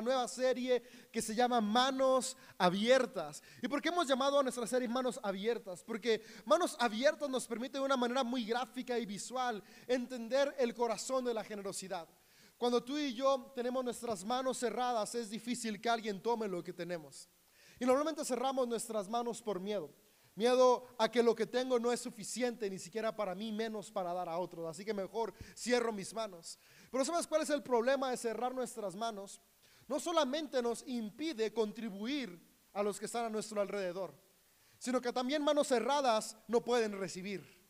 nueva 0.00 0.28
serie 0.28 0.82
que 1.10 1.22
se 1.22 1.34
llama 1.34 1.60
Manos 1.60 2.36
Abiertas. 2.58 3.42
¿Y 3.62 3.68
por 3.68 3.80
qué 3.80 3.90
hemos 3.90 4.06
llamado 4.06 4.38
a 4.38 4.42
nuestra 4.42 4.66
serie 4.66 4.88
Manos 4.88 5.20
Abiertas? 5.22 5.82
Porque 5.84 6.22
Manos 6.44 6.76
Abiertas 6.80 7.28
nos 7.28 7.46
permite 7.46 7.78
de 7.78 7.84
una 7.84 7.96
manera 7.96 8.24
muy 8.24 8.44
gráfica 8.44 8.98
y 8.98 9.06
visual 9.06 9.62
entender 9.86 10.54
el 10.58 10.74
corazón 10.74 11.24
de 11.24 11.34
la 11.34 11.44
generosidad. 11.44 12.08
Cuando 12.56 12.82
tú 12.82 12.96
y 12.96 13.14
yo 13.14 13.52
tenemos 13.54 13.84
nuestras 13.84 14.24
manos 14.24 14.58
cerradas, 14.58 15.14
es 15.14 15.28
difícil 15.28 15.80
que 15.80 15.88
alguien 15.88 16.22
tome 16.22 16.48
lo 16.48 16.62
que 16.62 16.72
tenemos. 16.72 17.28
Y 17.78 17.84
normalmente 17.84 18.24
cerramos 18.24 18.66
nuestras 18.66 19.08
manos 19.08 19.42
por 19.42 19.60
miedo. 19.60 19.90
Miedo 20.36 20.88
a 20.98 21.08
que 21.08 21.22
lo 21.22 21.34
que 21.34 21.46
tengo 21.46 21.78
no 21.78 21.92
es 21.92 22.00
suficiente, 22.00 22.68
ni 22.68 22.78
siquiera 22.78 23.14
para 23.14 23.36
mí, 23.36 23.52
menos 23.52 23.90
para 23.92 24.12
dar 24.12 24.28
a 24.28 24.38
otros. 24.38 24.66
Así 24.66 24.84
que 24.84 24.92
mejor 24.92 25.32
cierro 25.56 25.92
mis 25.92 26.12
manos. 26.12 26.58
Pero 26.90 27.04
¿sabes 27.04 27.26
cuál 27.26 27.42
es 27.42 27.50
el 27.50 27.62
problema 27.62 28.10
de 28.10 28.16
cerrar 28.16 28.52
nuestras 28.52 28.96
manos? 28.96 29.40
No 29.88 30.00
solamente 30.00 30.62
nos 30.62 30.82
impide 30.86 31.52
contribuir 31.52 32.40
a 32.72 32.82
los 32.82 32.98
que 32.98 33.06
están 33.06 33.26
a 33.26 33.30
nuestro 33.30 33.60
alrededor, 33.60 34.14
sino 34.78 35.00
que 35.00 35.12
también 35.12 35.42
manos 35.42 35.68
cerradas 35.68 36.36
no 36.48 36.62
pueden 36.62 36.98
recibir. 36.98 37.62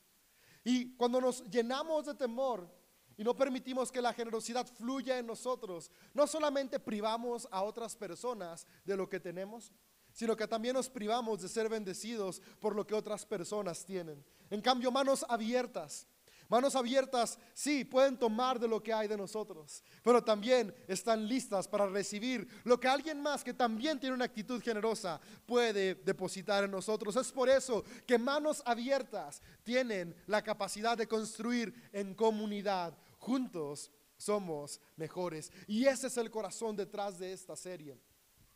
Y 0.64 0.96
cuando 0.96 1.20
nos 1.20 1.44
llenamos 1.50 2.06
de 2.06 2.14
temor 2.14 2.68
y 3.16 3.22
no 3.22 3.36
permitimos 3.36 3.92
que 3.92 4.00
la 4.00 4.12
generosidad 4.12 4.66
fluya 4.66 5.18
en 5.18 5.26
nosotros, 5.26 5.90
no 6.14 6.26
solamente 6.26 6.80
privamos 6.80 7.46
a 7.50 7.62
otras 7.62 7.94
personas 7.94 8.66
de 8.84 8.96
lo 8.96 9.08
que 9.08 9.20
tenemos, 9.20 9.72
sino 10.12 10.36
que 10.36 10.48
también 10.48 10.74
nos 10.74 10.88
privamos 10.88 11.42
de 11.42 11.48
ser 11.48 11.68
bendecidos 11.68 12.40
por 12.60 12.74
lo 12.74 12.86
que 12.86 12.94
otras 12.94 13.26
personas 13.26 13.84
tienen. 13.84 14.24
En 14.48 14.60
cambio, 14.60 14.90
manos 14.90 15.24
abiertas. 15.28 16.06
Manos 16.48 16.76
abiertas, 16.76 17.38
sí, 17.54 17.84
pueden 17.84 18.18
tomar 18.18 18.60
de 18.60 18.68
lo 18.68 18.82
que 18.82 18.92
hay 18.92 19.08
de 19.08 19.16
nosotros, 19.16 19.82
pero 20.02 20.22
también 20.22 20.74
están 20.86 21.26
listas 21.26 21.66
para 21.66 21.86
recibir 21.86 22.46
lo 22.64 22.78
que 22.78 22.88
alguien 22.88 23.20
más 23.20 23.42
que 23.42 23.54
también 23.54 23.98
tiene 23.98 24.14
una 24.14 24.26
actitud 24.26 24.62
generosa 24.62 25.20
puede 25.46 25.94
depositar 25.94 26.64
en 26.64 26.70
nosotros. 26.70 27.16
Es 27.16 27.32
por 27.32 27.48
eso 27.48 27.84
que 28.06 28.18
manos 28.18 28.62
abiertas 28.66 29.40
tienen 29.62 30.14
la 30.26 30.42
capacidad 30.42 30.96
de 30.96 31.08
construir 31.08 31.74
en 31.92 32.14
comunidad. 32.14 32.96
Juntos 33.18 33.90
somos 34.16 34.80
mejores. 34.96 35.50
Y 35.66 35.86
ese 35.86 36.08
es 36.08 36.16
el 36.16 36.30
corazón 36.30 36.76
detrás 36.76 37.18
de 37.18 37.32
esta 37.32 37.56
serie. 37.56 37.98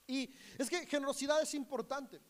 Y 0.06 0.32
es 0.56 0.70
que 0.70 0.86
generosidad 0.86 1.40
es 1.42 1.54
importante. 1.54 2.20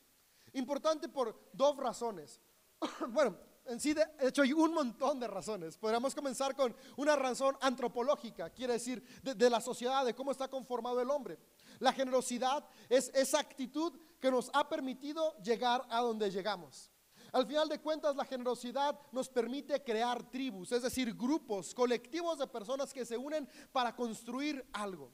Importante 0.52 1.08
por 1.08 1.38
dos 1.52 1.76
razones. 1.76 2.40
bueno, 3.08 3.36
en 3.68 3.80
sí, 3.80 3.94
de 3.94 4.04
hecho, 4.20 4.42
hay 4.42 4.52
un 4.52 4.72
montón 4.72 5.20
de 5.20 5.28
razones. 5.28 5.76
Podríamos 5.76 6.14
comenzar 6.14 6.56
con 6.56 6.74
una 6.96 7.16
razón 7.16 7.56
antropológica, 7.60 8.50
quiere 8.50 8.74
decir, 8.74 9.02
de, 9.22 9.50
la 9.50 9.60
sociedad, 9.60 10.04
de 10.04 10.14
cómo 10.14 10.32
está 10.32 10.48
conformado 10.48 11.00
el 11.00 11.10
hombre. 11.10 11.38
La 11.78 11.92
generosidad 11.92 12.64
es 12.88 13.10
esa 13.14 13.40
actitud 13.40 13.92
que 14.20 14.30
nos 14.30 14.50
ha 14.54 14.68
permitido 14.68 15.36
llegar 15.42 15.86
a 15.90 16.00
donde 16.00 16.30
llegamos. 16.30 16.90
Al 17.32 17.46
final 17.46 17.68
de 17.68 17.80
cuentas, 17.80 18.16
la 18.16 18.24
generosidad 18.24 18.98
nos 19.12 19.28
permite 19.28 19.82
crear 19.84 20.30
tribus, 20.30 20.72
es 20.72 20.82
decir, 20.82 21.14
grupos, 21.14 21.74
colectivos 21.74 22.38
de 22.38 22.46
personas 22.46 22.92
que 22.92 23.04
se 23.04 23.18
unen 23.18 23.48
para 23.70 23.94
construir 23.94 24.66
algo. 24.72 25.12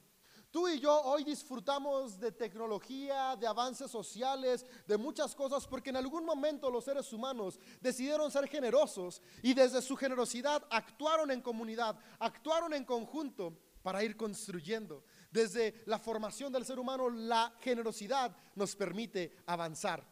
Tú 0.55 0.69
y 0.69 0.79
yo 0.79 1.01
hoy 1.01 1.25
disfrutamos 1.25 2.17
de 2.17 2.31
tecnología, 2.31 3.35
de 3.35 3.45
avances 3.45 3.91
sociales, 3.91 4.65
de 4.87 4.97
muchas 4.97 5.35
cosas, 5.35 5.67
porque 5.67 5.89
en 5.89 5.97
algún 5.97 6.23
momento 6.23 6.71
los 6.71 6.85
seres 6.85 7.11
humanos 7.11 7.59
decidieron 7.81 8.31
ser 8.31 8.47
generosos 8.47 9.21
y 9.41 9.53
desde 9.53 9.81
su 9.81 9.97
generosidad 9.97 10.65
actuaron 10.69 11.29
en 11.31 11.41
comunidad, 11.41 11.97
actuaron 12.19 12.73
en 12.73 12.85
conjunto 12.85 13.59
para 13.81 14.01
ir 14.01 14.15
construyendo. 14.15 15.03
Desde 15.29 15.83
la 15.87 15.99
formación 15.99 16.53
del 16.53 16.63
ser 16.63 16.79
humano, 16.79 17.09
la 17.09 17.53
generosidad 17.59 18.33
nos 18.55 18.77
permite 18.77 19.35
avanzar. 19.47 20.07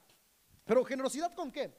Pero 0.65 0.83
generosidad 0.83 1.33
con 1.33 1.53
qué? 1.53 1.73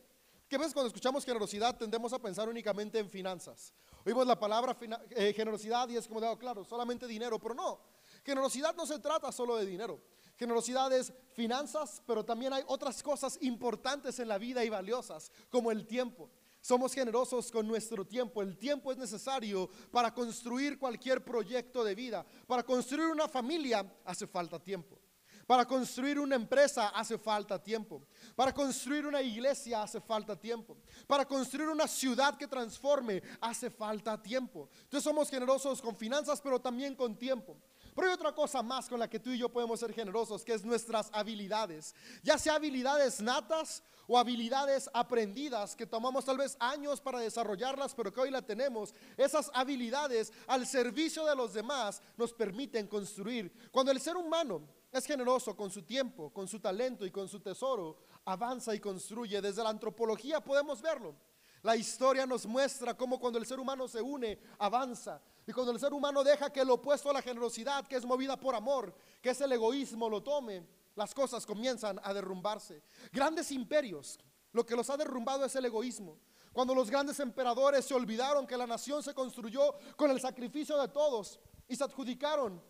¿Qué 0.48 0.56
ves 0.56 0.72
cuando 0.72 0.86
escuchamos 0.86 1.26
generosidad 1.26 1.76
tendemos 1.76 2.14
a 2.14 2.18
pensar 2.18 2.48
únicamente 2.48 2.98
en 2.98 3.10
finanzas? 3.10 3.74
Oímos 4.06 4.26
la 4.26 4.38
palabra 4.38 4.74
eh, 5.10 5.34
generosidad 5.34 5.86
y 5.90 5.96
es 5.96 6.08
como, 6.08 6.20
oh, 6.20 6.38
claro, 6.38 6.64
solamente 6.64 7.06
dinero, 7.06 7.38
pero 7.38 7.54
no. 7.54 7.92
Generosidad 8.24 8.74
no 8.74 8.86
se 8.86 8.98
trata 8.98 9.30
solo 9.30 9.56
de 9.56 9.66
dinero. 9.66 10.00
Generosidad 10.36 10.92
es 10.92 11.12
finanzas, 11.32 12.02
pero 12.06 12.24
también 12.24 12.52
hay 12.52 12.64
otras 12.66 13.02
cosas 13.02 13.38
importantes 13.42 14.18
en 14.18 14.28
la 14.28 14.38
vida 14.38 14.64
y 14.64 14.68
valiosas, 14.68 15.30
como 15.50 15.70
el 15.70 15.86
tiempo. 15.86 16.30
Somos 16.60 16.94
generosos 16.94 17.52
con 17.52 17.68
nuestro 17.68 18.06
tiempo. 18.06 18.40
El 18.40 18.56
tiempo 18.56 18.90
es 18.90 18.96
necesario 18.96 19.68
para 19.92 20.14
construir 20.14 20.78
cualquier 20.78 21.22
proyecto 21.22 21.84
de 21.84 21.94
vida. 21.94 22.24
Para 22.46 22.62
construir 22.62 23.08
una 23.08 23.28
familia 23.28 23.86
hace 24.06 24.26
falta 24.26 24.58
tiempo. 24.58 24.98
Para 25.46 25.66
construir 25.66 26.18
una 26.18 26.36
empresa 26.36 26.88
hace 26.88 27.18
falta 27.18 27.62
tiempo. 27.62 28.06
Para 28.34 28.54
construir 28.54 29.06
una 29.06 29.20
iglesia 29.20 29.82
hace 29.82 30.00
falta 30.00 30.40
tiempo. 30.40 30.78
Para 31.06 31.26
construir 31.26 31.68
una 31.68 31.86
ciudad 31.86 32.38
que 32.38 32.48
transforme 32.48 33.22
hace 33.42 33.68
falta 33.68 34.20
tiempo. 34.20 34.70
Entonces 34.84 35.04
somos 35.04 35.28
generosos 35.28 35.82
con 35.82 35.94
finanzas, 35.94 36.40
pero 36.40 36.58
también 36.58 36.94
con 36.94 37.14
tiempo. 37.14 37.58
Pero 37.94 38.08
hay 38.08 38.14
otra 38.14 38.34
cosa 38.34 38.62
más 38.62 38.88
con 38.88 38.98
la 38.98 39.08
que 39.08 39.20
tú 39.20 39.30
y 39.30 39.38
yo 39.38 39.48
podemos 39.48 39.78
ser 39.78 39.92
generosos, 39.92 40.44
que 40.44 40.54
es 40.54 40.64
nuestras 40.64 41.10
habilidades. 41.12 41.94
Ya 42.22 42.38
sea 42.38 42.54
habilidades 42.54 43.20
natas 43.20 43.82
o 44.06 44.18
habilidades 44.18 44.90
aprendidas 44.92 45.76
que 45.76 45.86
tomamos 45.86 46.24
tal 46.24 46.38
vez 46.38 46.56
años 46.58 47.00
para 47.00 47.20
desarrollarlas, 47.20 47.94
pero 47.94 48.12
que 48.12 48.20
hoy 48.20 48.30
la 48.30 48.42
tenemos. 48.42 48.94
Esas 49.16 49.50
habilidades 49.54 50.32
al 50.46 50.66
servicio 50.66 51.24
de 51.24 51.36
los 51.36 51.54
demás 51.54 52.02
nos 52.16 52.32
permiten 52.32 52.86
construir. 52.88 53.52
Cuando 53.70 53.92
el 53.92 54.00
ser 54.00 54.16
humano 54.16 54.62
es 54.92 55.06
generoso 55.06 55.56
con 55.56 55.70
su 55.70 55.82
tiempo, 55.82 56.32
con 56.32 56.48
su 56.48 56.60
talento 56.60 57.06
y 57.06 57.10
con 57.10 57.28
su 57.28 57.40
tesoro, 57.40 57.98
avanza 58.24 58.74
y 58.74 58.80
construye. 58.80 59.40
Desde 59.40 59.62
la 59.62 59.70
antropología 59.70 60.40
podemos 60.40 60.82
verlo. 60.82 61.14
La 61.62 61.76
historia 61.76 62.26
nos 62.26 62.44
muestra 62.44 62.94
cómo 62.94 63.18
cuando 63.18 63.38
el 63.38 63.46
ser 63.46 63.58
humano 63.58 63.88
se 63.88 64.02
une, 64.02 64.38
avanza. 64.58 65.22
Y 65.46 65.52
cuando 65.52 65.72
el 65.72 65.80
ser 65.80 65.92
humano 65.92 66.24
deja 66.24 66.50
que 66.50 66.64
lo 66.64 66.74
opuesto 66.74 67.10
a 67.10 67.12
la 67.12 67.22
generosidad, 67.22 67.86
que 67.86 67.96
es 67.96 68.04
movida 68.04 68.38
por 68.38 68.54
amor, 68.54 68.94
que 69.20 69.30
es 69.30 69.40
el 69.40 69.52
egoísmo, 69.52 70.08
lo 70.08 70.22
tome, 70.22 70.66
las 70.94 71.14
cosas 71.14 71.44
comienzan 71.44 72.00
a 72.02 72.14
derrumbarse. 72.14 72.82
Grandes 73.12 73.50
imperios, 73.52 74.18
lo 74.52 74.64
que 74.64 74.76
los 74.76 74.88
ha 74.88 74.96
derrumbado 74.96 75.44
es 75.44 75.54
el 75.56 75.66
egoísmo. 75.66 76.18
Cuando 76.52 76.74
los 76.74 76.88
grandes 76.88 77.18
emperadores 77.20 77.84
se 77.84 77.94
olvidaron 77.94 78.46
que 78.46 78.56
la 78.56 78.66
nación 78.66 79.02
se 79.02 79.12
construyó 79.12 79.74
con 79.96 80.10
el 80.10 80.20
sacrificio 80.20 80.78
de 80.78 80.88
todos 80.88 81.40
y 81.66 81.74
se 81.74 81.84
adjudicaron 81.84 82.62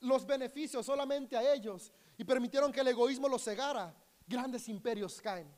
los 0.00 0.24
beneficios 0.24 0.86
solamente 0.86 1.36
a 1.36 1.52
ellos 1.52 1.92
y 2.16 2.24
permitieron 2.24 2.72
que 2.72 2.80
el 2.80 2.88
egoísmo 2.88 3.28
los 3.28 3.42
cegara, 3.42 3.94
grandes 4.26 4.68
imperios 4.68 5.20
caen. 5.20 5.52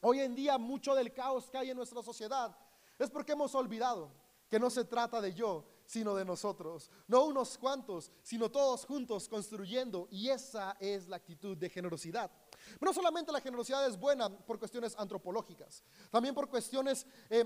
Hoy 0.00 0.20
en 0.20 0.34
día 0.34 0.58
mucho 0.58 0.94
del 0.94 1.12
caos 1.12 1.50
que 1.50 1.58
hay 1.58 1.70
en 1.70 1.76
nuestra 1.76 2.02
sociedad 2.02 2.56
es 2.98 3.10
porque 3.10 3.32
hemos 3.32 3.54
olvidado 3.54 4.10
que 4.48 4.58
no 4.58 4.70
se 4.70 4.84
trata 4.84 5.20
de 5.20 5.32
yo, 5.32 5.64
sino 5.92 6.14
de 6.14 6.24
nosotros. 6.24 6.90
No 7.06 7.26
unos 7.26 7.58
cuantos, 7.58 8.10
sino 8.22 8.50
todos 8.50 8.86
juntos 8.86 9.28
construyendo. 9.28 10.08
Y 10.10 10.30
esa 10.30 10.74
es 10.80 11.06
la 11.06 11.16
actitud 11.16 11.54
de 11.54 11.68
generosidad. 11.68 12.30
Pero 12.78 12.90
no 12.90 12.94
solamente 12.94 13.30
la 13.30 13.42
generosidad 13.42 13.86
es 13.86 13.98
buena 13.98 14.30
por 14.30 14.58
cuestiones 14.58 14.94
antropológicas, 14.96 15.82
también 16.10 16.34
por 16.34 16.48
cuestiones 16.48 17.06
eh, 17.28 17.44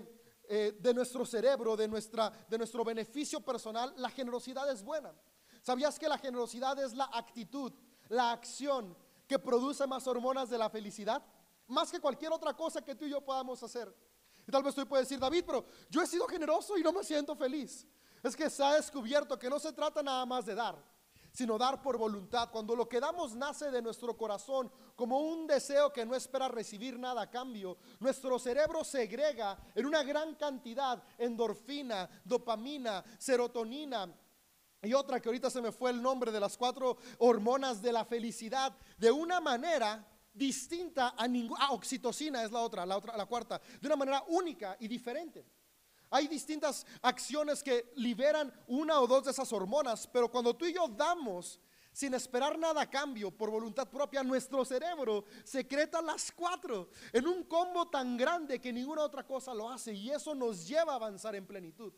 eh, 0.48 0.78
de 0.78 0.94
nuestro 0.94 1.26
cerebro, 1.26 1.76
de, 1.76 1.88
nuestra, 1.88 2.30
de 2.48 2.56
nuestro 2.56 2.84
beneficio 2.84 3.40
personal, 3.40 3.92
la 3.96 4.10
generosidad 4.10 4.70
es 4.70 4.80
buena. 4.80 5.12
¿Sabías 5.60 5.98
que 5.98 6.08
la 6.08 6.18
generosidad 6.18 6.78
es 6.78 6.94
la 6.94 7.10
actitud, 7.12 7.72
la 8.08 8.30
acción 8.30 8.96
que 9.26 9.40
produce 9.40 9.88
más 9.88 10.06
hormonas 10.06 10.50
de 10.50 10.58
la 10.58 10.70
felicidad? 10.70 11.20
Más 11.66 11.90
que 11.90 11.98
cualquier 11.98 12.30
otra 12.32 12.54
cosa 12.54 12.80
que 12.80 12.94
tú 12.94 13.06
y 13.06 13.10
yo 13.10 13.20
podamos 13.20 13.60
hacer. 13.64 13.92
Y 14.46 14.52
tal 14.52 14.62
vez 14.62 14.72
tú 14.72 14.86
puedes 14.86 15.08
decir, 15.08 15.18
David, 15.18 15.42
pero 15.44 15.64
yo 15.90 16.00
he 16.00 16.06
sido 16.06 16.28
generoso 16.28 16.78
y 16.78 16.82
no 16.84 16.92
me 16.92 17.02
siento 17.02 17.34
feliz 17.34 17.84
es 18.22 18.36
que 18.36 18.50
se 18.50 18.62
ha 18.62 18.74
descubierto 18.74 19.38
que 19.38 19.50
no 19.50 19.58
se 19.58 19.72
trata 19.72 20.02
nada 20.02 20.24
más 20.26 20.46
de 20.46 20.54
dar, 20.54 20.76
sino 21.32 21.58
dar 21.58 21.82
por 21.82 21.98
voluntad. 21.98 22.50
Cuando 22.50 22.74
lo 22.74 22.88
que 22.88 23.00
damos 23.00 23.34
nace 23.34 23.70
de 23.70 23.82
nuestro 23.82 24.16
corazón 24.16 24.70
como 24.94 25.20
un 25.20 25.46
deseo 25.46 25.92
que 25.92 26.06
no 26.06 26.14
espera 26.14 26.48
recibir 26.48 26.98
nada 26.98 27.22
a 27.22 27.30
cambio, 27.30 27.76
nuestro 28.00 28.38
cerebro 28.38 28.84
segrega 28.84 29.58
en 29.74 29.86
una 29.86 30.02
gran 30.02 30.34
cantidad 30.34 31.02
endorfina, 31.18 32.08
dopamina, 32.24 33.04
serotonina, 33.18 34.14
y 34.82 34.94
otra 34.94 35.20
que 35.20 35.28
ahorita 35.28 35.50
se 35.50 35.60
me 35.60 35.72
fue 35.72 35.90
el 35.90 36.00
nombre 36.00 36.30
de 36.30 36.40
las 36.40 36.56
cuatro 36.56 36.96
hormonas 37.18 37.82
de 37.82 37.92
la 37.92 38.04
felicidad, 38.04 38.76
de 38.96 39.10
una 39.10 39.40
manera 39.40 40.06
distinta 40.32 41.14
a 41.16 41.26
ninguna, 41.26 41.64
ah, 41.64 41.72
oxitocina 41.72 42.44
es 42.44 42.52
la 42.52 42.60
otra, 42.60 42.84
la 42.84 42.96
otra, 42.96 43.16
la 43.16 43.26
cuarta, 43.26 43.60
de 43.80 43.86
una 43.86 43.96
manera 43.96 44.22
única 44.28 44.76
y 44.78 44.86
diferente. 44.86 45.44
Hay 46.16 46.28
distintas 46.28 46.86
acciones 47.02 47.62
que 47.62 47.92
liberan 47.96 48.50
una 48.68 48.98
o 49.00 49.06
dos 49.06 49.24
de 49.24 49.32
esas 49.32 49.52
hormonas, 49.52 50.06
pero 50.06 50.30
cuando 50.30 50.56
tú 50.56 50.64
y 50.64 50.72
yo 50.72 50.88
damos 50.88 51.60
sin 51.92 52.14
esperar 52.14 52.58
nada 52.58 52.80
a 52.80 52.90
cambio, 52.90 53.30
por 53.30 53.50
voluntad 53.50 53.86
propia, 53.86 54.22
nuestro 54.22 54.64
cerebro 54.64 55.26
secreta 55.44 56.00
las 56.00 56.32
cuatro 56.32 56.88
en 57.12 57.26
un 57.26 57.44
combo 57.44 57.88
tan 57.88 58.16
grande 58.16 58.58
que 58.62 58.72
ninguna 58.72 59.02
otra 59.02 59.26
cosa 59.26 59.52
lo 59.52 59.68
hace 59.68 59.92
y 59.92 60.10
eso 60.10 60.34
nos 60.34 60.66
lleva 60.66 60.94
a 60.94 60.96
avanzar 60.96 61.34
en 61.34 61.46
plenitud. 61.46 61.92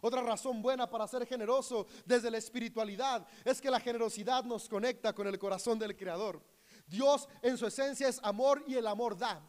Otra 0.00 0.22
razón 0.22 0.62
buena 0.62 0.88
para 0.88 1.08
ser 1.08 1.26
generoso 1.26 1.88
desde 2.04 2.30
la 2.30 2.38
espiritualidad 2.38 3.26
es 3.44 3.60
que 3.60 3.72
la 3.72 3.80
generosidad 3.80 4.44
nos 4.44 4.68
conecta 4.68 5.12
con 5.12 5.26
el 5.26 5.36
corazón 5.36 5.80
del 5.80 5.96
Creador. 5.96 6.40
Dios 6.86 7.28
en 7.42 7.58
su 7.58 7.66
esencia 7.66 8.06
es 8.06 8.20
amor 8.22 8.62
y 8.68 8.76
el 8.76 8.86
amor 8.86 9.18
da. 9.18 9.42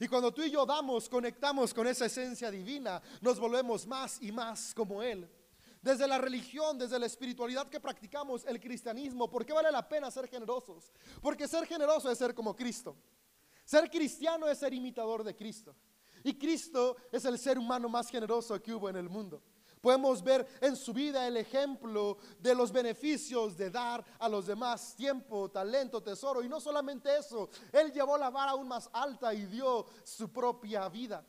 Y 0.00 0.06
cuando 0.06 0.32
tú 0.32 0.42
y 0.42 0.50
yo 0.50 0.64
damos, 0.64 1.08
conectamos 1.08 1.74
con 1.74 1.86
esa 1.86 2.06
esencia 2.06 2.50
divina, 2.50 3.02
nos 3.20 3.38
volvemos 3.38 3.86
más 3.86 4.18
y 4.22 4.30
más 4.30 4.72
como 4.74 5.02
Él. 5.02 5.28
Desde 5.82 6.06
la 6.06 6.18
religión, 6.18 6.78
desde 6.78 6.98
la 6.98 7.06
espiritualidad 7.06 7.68
que 7.68 7.80
practicamos, 7.80 8.44
el 8.46 8.60
cristianismo, 8.60 9.30
¿por 9.30 9.44
qué 9.44 9.52
vale 9.52 9.70
la 9.70 9.88
pena 9.88 10.10
ser 10.10 10.28
generosos? 10.28 10.92
Porque 11.20 11.48
ser 11.48 11.66
generoso 11.66 12.10
es 12.10 12.18
ser 12.18 12.34
como 12.34 12.54
Cristo. 12.54 12.96
Ser 13.64 13.90
cristiano 13.90 14.48
es 14.48 14.58
ser 14.58 14.72
imitador 14.72 15.22
de 15.22 15.36
Cristo. 15.36 15.76
Y 16.24 16.34
Cristo 16.34 16.96
es 17.12 17.24
el 17.24 17.38
ser 17.38 17.58
humano 17.58 17.88
más 17.88 18.08
generoso 18.08 18.60
que 18.60 18.74
hubo 18.74 18.88
en 18.88 18.96
el 18.96 19.08
mundo. 19.08 19.42
Podemos 19.80 20.22
ver 20.22 20.46
en 20.60 20.76
su 20.76 20.92
vida 20.92 21.26
el 21.26 21.36
ejemplo 21.36 22.18
de 22.38 22.54
los 22.54 22.72
beneficios 22.72 23.56
de 23.56 23.70
dar 23.70 24.04
a 24.18 24.28
los 24.28 24.46
demás 24.46 24.94
tiempo, 24.96 25.50
talento, 25.50 26.02
tesoro. 26.02 26.42
Y 26.42 26.48
no 26.48 26.60
solamente 26.60 27.16
eso, 27.16 27.48
Él 27.72 27.92
llevó 27.92 28.18
la 28.18 28.30
vara 28.30 28.52
aún 28.52 28.68
más 28.68 28.88
alta 28.92 29.32
y 29.32 29.46
dio 29.46 29.86
su 30.04 30.32
propia 30.32 30.88
vida. 30.88 31.24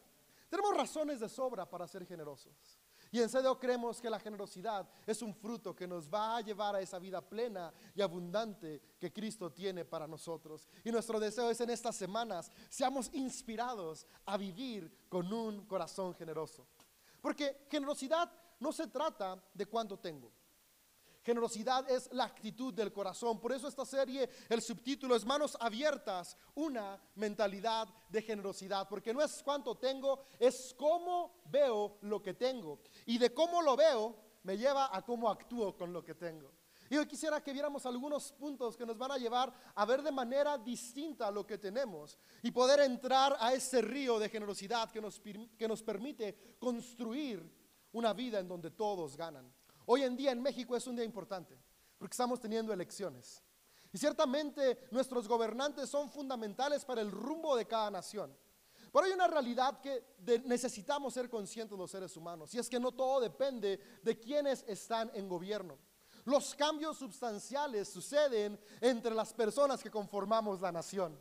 Tenemos 0.49 0.75
razones 0.75 1.19
de 1.19 1.29
sobra 1.29 1.69
para 1.69 1.87
ser 1.87 2.05
generosos. 2.05 2.79
Y 3.11 3.19
en 3.19 3.29
serio 3.29 3.57
creemos 3.57 3.99
que 3.99 4.09
la 4.09 4.19
generosidad 4.19 4.87
es 5.05 5.21
un 5.21 5.33
fruto 5.33 5.75
que 5.75 5.87
nos 5.87 6.07
va 6.07 6.37
a 6.37 6.41
llevar 6.41 6.75
a 6.75 6.81
esa 6.81 6.99
vida 6.99 7.21
plena 7.21 7.73
y 7.95 8.01
abundante 8.01 8.81
que 8.99 9.11
Cristo 9.11 9.51
tiene 9.51 9.83
para 9.83 10.07
nosotros. 10.07 10.67
Y 10.83 10.91
nuestro 10.91 11.19
deseo 11.19 11.49
es 11.49 11.59
en 11.59 11.71
estas 11.71 11.95
semanas 11.95 12.51
seamos 12.69 13.09
inspirados 13.13 14.05
a 14.25 14.37
vivir 14.37 14.91
con 15.09 15.31
un 15.33 15.65
corazón 15.65 16.13
generoso. 16.13 16.67
Porque 17.21 17.65
generosidad 17.69 18.31
no 18.59 18.71
se 18.71 18.87
trata 18.87 19.41
de 19.53 19.65
cuánto 19.65 19.97
tengo. 19.97 20.31
Generosidad 21.23 21.89
es 21.89 22.09
la 22.13 22.23
actitud 22.23 22.73
del 22.73 22.93
corazón. 22.93 23.39
Por 23.39 23.51
eso 23.51 23.67
esta 23.67 23.85
serie, 23.85 24.29
el 24.47 24.61
subtítulo 24.61 25.15
es 25.15 25.25
Manos 25.25 25.57
Abiertas, 25.59 26.37
una 26.55 26.99
mentalidad 27.15 27.87
de 28.09 28.21
generosidad. 28.21 28.87
Porque 28.87 29.13
no 29.13 29.21
es 29.21 29.43
cuánto 29.43 29.75
tengo, 29.75 30.23
es 30.39 30.73
cómo 30.77 31.41
veo 31.45 31.97
lo 32.01 32.21
que 32.21 32.33
tengo. 32.33 32.79
Y 33.05 33.17
de 33.17 33.33
cómo 33.33 33.61
lo 33.61 33.75
veo 33.75 34.15
me 34.43 34.57
lleva 34.57 34.95
a 34.95 35.03
cómo 35.03 35.29
actúo 35.29 35.75
con 35.75 35.91
lo 35.91 36.03
que 36.03 36.15
tengo. 36.15 36.51
Y 36.89 36.97
hoy 36.97 37.05
quisiera 37.05 37.41
que 37.41 37.53
viéramos 37.53 37.85
algunos 37.85 38.31
puntos 38.31 38.75
que 38.75 38.85
nos 38.85 38.97
van 38.97 39.11
a 39.11 39.17
llevar 39.17 39.53
a 39.75 39.85
ver 39.85 40.01
de 40.01 40.11
manera 40.11 40.57
distinta 40.57 41.29
lo 41.29 41.45
que 41.45 41.59
tenemos 41.59 42.17
y 42.41 42.49
poder 42.49 42.79
entrar 42.79 43.37
a 43.39 43.53
ese 43.53 43.81
río 43.81 44.17
de 44.17 44.29
generosidad 44.29 44.89
que 44.89 44.99
nos, 44.99 45.19
que 45.19 45.67
nos 45.67 45.83
permite 45.83 46.55
construir 46.59 47.47
una 47.91 48.13
vida 48.13 48.39
en 48.39 48.47
donde 48.47 48.71
todos 48.71 49.15
ganan. 49.15 49.53
Hoy 49.85 50.03
en 50.03 50.17
día 50.17 50.31
en 50.31 50.41
México 50.41 50.75
es 50.75 50.87
un 50.87 50.95
día 50.95 51.05
importante 51.05 51.59
porque 51.99 52.13
estamos 52.13 52.39
teniendo 52.39 52.73
elecciones. 52.73 53.43
Y 53.91 53.97
ciertamente 53.97 54.87
nuestros 54.91 55.27
gobernantes 55.27 55.89
son 55.89 56.09
fundamentales 56.09 56.85
para 56.85 57.01
el 57.01 57.11
rumbo 57.11 57.55
de 57.55 57.65
cada 57.65 57.91
nación. 57.91 58.35
Pero 58.91 59.05
hay 59.05 59.11
una 59.11 59.27
realidad 59.27 59.79
que 59.81 60.03
necesitamos 60.45 61.13
ser 61.13 61.29
conscientes 61.29 61.77
los 61.77 61.91
seres 61.91 62.15
humanos, 62.17 62.53
y 62.55 62.57
es 62.57 62.67
que 62.67 62.79
no 62.79 62.91
todo 62.91 63.19
depende 63.19 63.79
de 64.01 64.19
quienes 64.19 64.63
están 64.67 65.11
en 65.13 65.29
gobierno. 65.29 65.77
Los 66.29 66.53
cambios 66.53 66.99
sustanciales 66.99 67.89
suceden 67.89 68.59
entre 68.79 69.15
las 69.15 69.33
personas 69.33 69.81
que 69.81 69.89
conformamos 69.89 70.61
la 70.61 70.71
nación. 70.71 71.19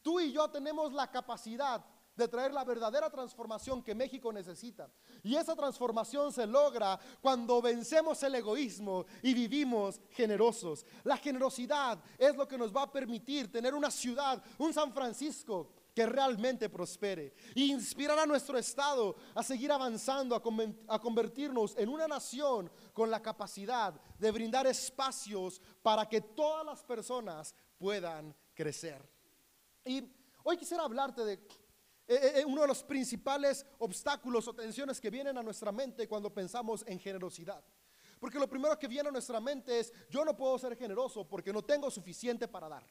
Tú 0.00 0.18
y 0.18 0.32
yo 0.32 0.48
tenemos 0.48 0.94
la 0.94 1.10
capacidad 1.10 1.84
de 2.16 2.26
traer 2.26 2.54
la 2.54 2.64
verdadera 2.64 3.10
transformación 3.10 3.82
que 3.82 3.94
México 3.94 4.32
necesita. 4.32 4.88
Y 5.22 5.36
esa 5.36 5.54
transformación 5.54 6.32
se 6.32 6.46
logra 6.46 6.98
cuando 7.20 7.60
vencemos 7.60 8.22
el 8.22 8.36
egoísmo 8.36 9.04
y 9.22 9.34
vivimos 9.34 10.00
generosos. 10.12 10.86
La 11.04 11.18
generosidad 11.18 11.98
es 12.16 12.34
lo 12.34 12.48
que 12.48 12.56
nos 12.56 12.74
va 12.74 12.84
a 12.84 12.90
permitir 12.90 13.52
tener 13.52 13.74
una 13.74 13.90
ciudad, 13.90 14.42
un 14.56 14.72
San 14.72 14.90
Francisco 14.90 15.68
que 15.96 16.04
realmente 16.04 16.68
prospere 16.68 17.32
e 17.54 17.62
inspirar 17.72 18.18
a 18.18 18.26
nuestro 18.26 18.58
Estado 18.58 19.16
a 19.34 19.42
seguir 19.42 19.72
avanzando, 19.72 20.36
a, 20.36 21.00
convertirnos 21.00 21.74
en 21.78 21.88
una 21.88 22.06
nación 22.06 22.70
con 22.92 23.10
la 23.10 23.22
capacidad 23.22 23.98
de 24.18 24.30
brindar 24.30 24.66
espacios 24.66 25.58
para 25.82 26.06
que 26.06 26.20
todas 26.20 26.66
las 26.66 26.84
personas 26.84 27.54
puedan 27.78 28.36
crecer. 28.52 29.08
Y 29.86 30.04
hoy 30.44 30.58
quisiera 30.58 30.84
hablarte 30.84 31.24
de 31.24 31.32
eh, 31.32 31.40
eh, 32.08 32.32
eh, 32.40 32.44
uno 32.44 32.60
de 32.60 32.68
los 32.68 32.82
principales 32.82 33.64
obstáculos 33.78 34.46
o 34.48 34.54
tensiones 34.54 35.00
que 35.00 35.08
vienen 35.08 35.38
a 35.38 35.42
nuestra 35.42 35.72
mente 35.72 36.06
cuando 36.06 36.28
pensamos 36.28 36.84
en 36.86 37.00
generosidad. 37.00 37.64
Porque 38.20 38.38
lo 38.38 38.50
primero 38.50 38.78
que 38.78 38.86
viene 38.86 39.08
a 39.08 39.12
nuestra 39.12 39.40
mente 39.40 39.80
es, 39.80 39.94
yo 40.10 40.26
no 40.26 40.36
puedo 40.36 40.58
ser 40.58 40.76
generoso 40.76 41.26
porque 41.26 41.54
no 41.54 41.62
tengo 41.62 41.90
suficiente 41.90 42.46
para 42.48 42.68
dar. 42.68 42.86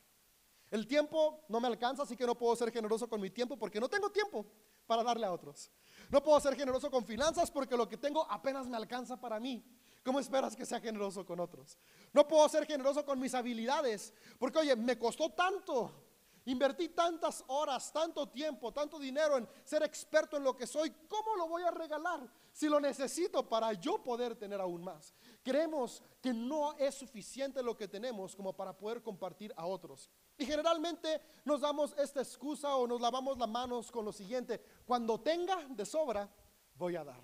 El 0.72 0.88
tiempo 0.88 1.46
no 1.48 1.60
me 1.60 1.68
alcanza, 1.68 2.04
así 2.04 2.16
que 2.16 2.26
no 2.26 2.36
puedo 2.36 2.56
ser 2.56 2.72
generoso 2.72 3.08
con 3.08 3.22
mi 3.22 3.30
tiempo 3.30 3.58
porque 3.58 3.80
no 3.80 3.88
tengo 3.88 4.10
tiempo 4.10 4.46
para 4.88 5.04
darle 5.04 5.26
a 5.26 5.32
otros. 5.32 5.72
No 6.10 6.22
puedo 6.22 6.40
ser 6.40 6.56
generoso 6.56 6.90
con 6.90 7.06
finanzas 7.06 7.52
porque 7.52 7.78
lo 7.78 7.88
que 7.88 7.98
tengo 7.98 8.30
apenas 8.30 8.68
me 8.68 8.78
alcanza 8.78 9.20
para 9.20 9.40
mí. 9.40 9.64
¿Cómo 10.04 10.20
esperas 10.20 10.56
que 10.56 10.66
sea 10.66 10.80
generoso 10.80 11.26
con 11.26 11.40
otros? 11.40 11.78
No 12.14 12.28
puedo 12.28 12.48
ser 12.50 12.66
generoso 12.66 13.06
con 13.06 13.20
mis 13.20 13.34
habilidades 13.34 14.14
porque, 14.38 14.60
oye, 14.60 14.76
me 14.76 14.98
costó 15.00 15.32
tanto 15.32 16.06
Invertí 16.46 16.90
tantas 16.90 17.44
horas, 17.48 17.92
tanto 17.92 18.30
tiempo, 18.30 18.72
tanto 18.72 19.00
dinero 19.00 19.38
en 19.38 19.48
ser 19.64 19.82
experto 19.82 20.38
en 20.38 20.44
lo 20.44 20.56
que 20.56 20.68
soy. 20.68 20.92
¿Cómo 21.08 21.36
lo 21.36 21.48
voy 21.48 21.64
a 21.64 21.72
regalar 21.72 22.30
si 22.52 22.70
lo 22.70 22.80
necesito 22.80 23.50
para 23.50 23.74
yo 23.74 24.04
poder 24.04 24.36
tener 24.36 24.62
aún 24.62 24.84
más? 24.84 25.16
Creemos 25.44 26.04
que 26.22 26.34
no 26.34 26.74
es 26.74 26.94
suficiente 26.94 27.64
lo 27.64 27.76
que 27.76 27.88
tenemos 27.88 28.36
como 28.36 28.54
para 28.54 28.78
poder 28.78 29.02
compartir 29.02 29.52
a 29.58 29.66
otros. 29.66 30.12
Y 30.38 30.46
generalmente 30.46 31.22
nos 31.46 31.62
damos 31.62 31.94
esta 31.98 32.22
excusa 32.22 32.76
o 32.76 32.86
nos 32.86 33.00
lavamos 33.00 33.38
las 33.38 33.48
manos 33.48 33.92
con 33.92 34.04
lo 34.04 34.12
siguiente. 34.12 34.62
Cuando 34.86 35.20
tenga 35.22 35.66
de 35.70 35.86
sobra, 35.86 36.30
voy 36.76 36.96
a 36.96 37.04
dar. 37.04 37.24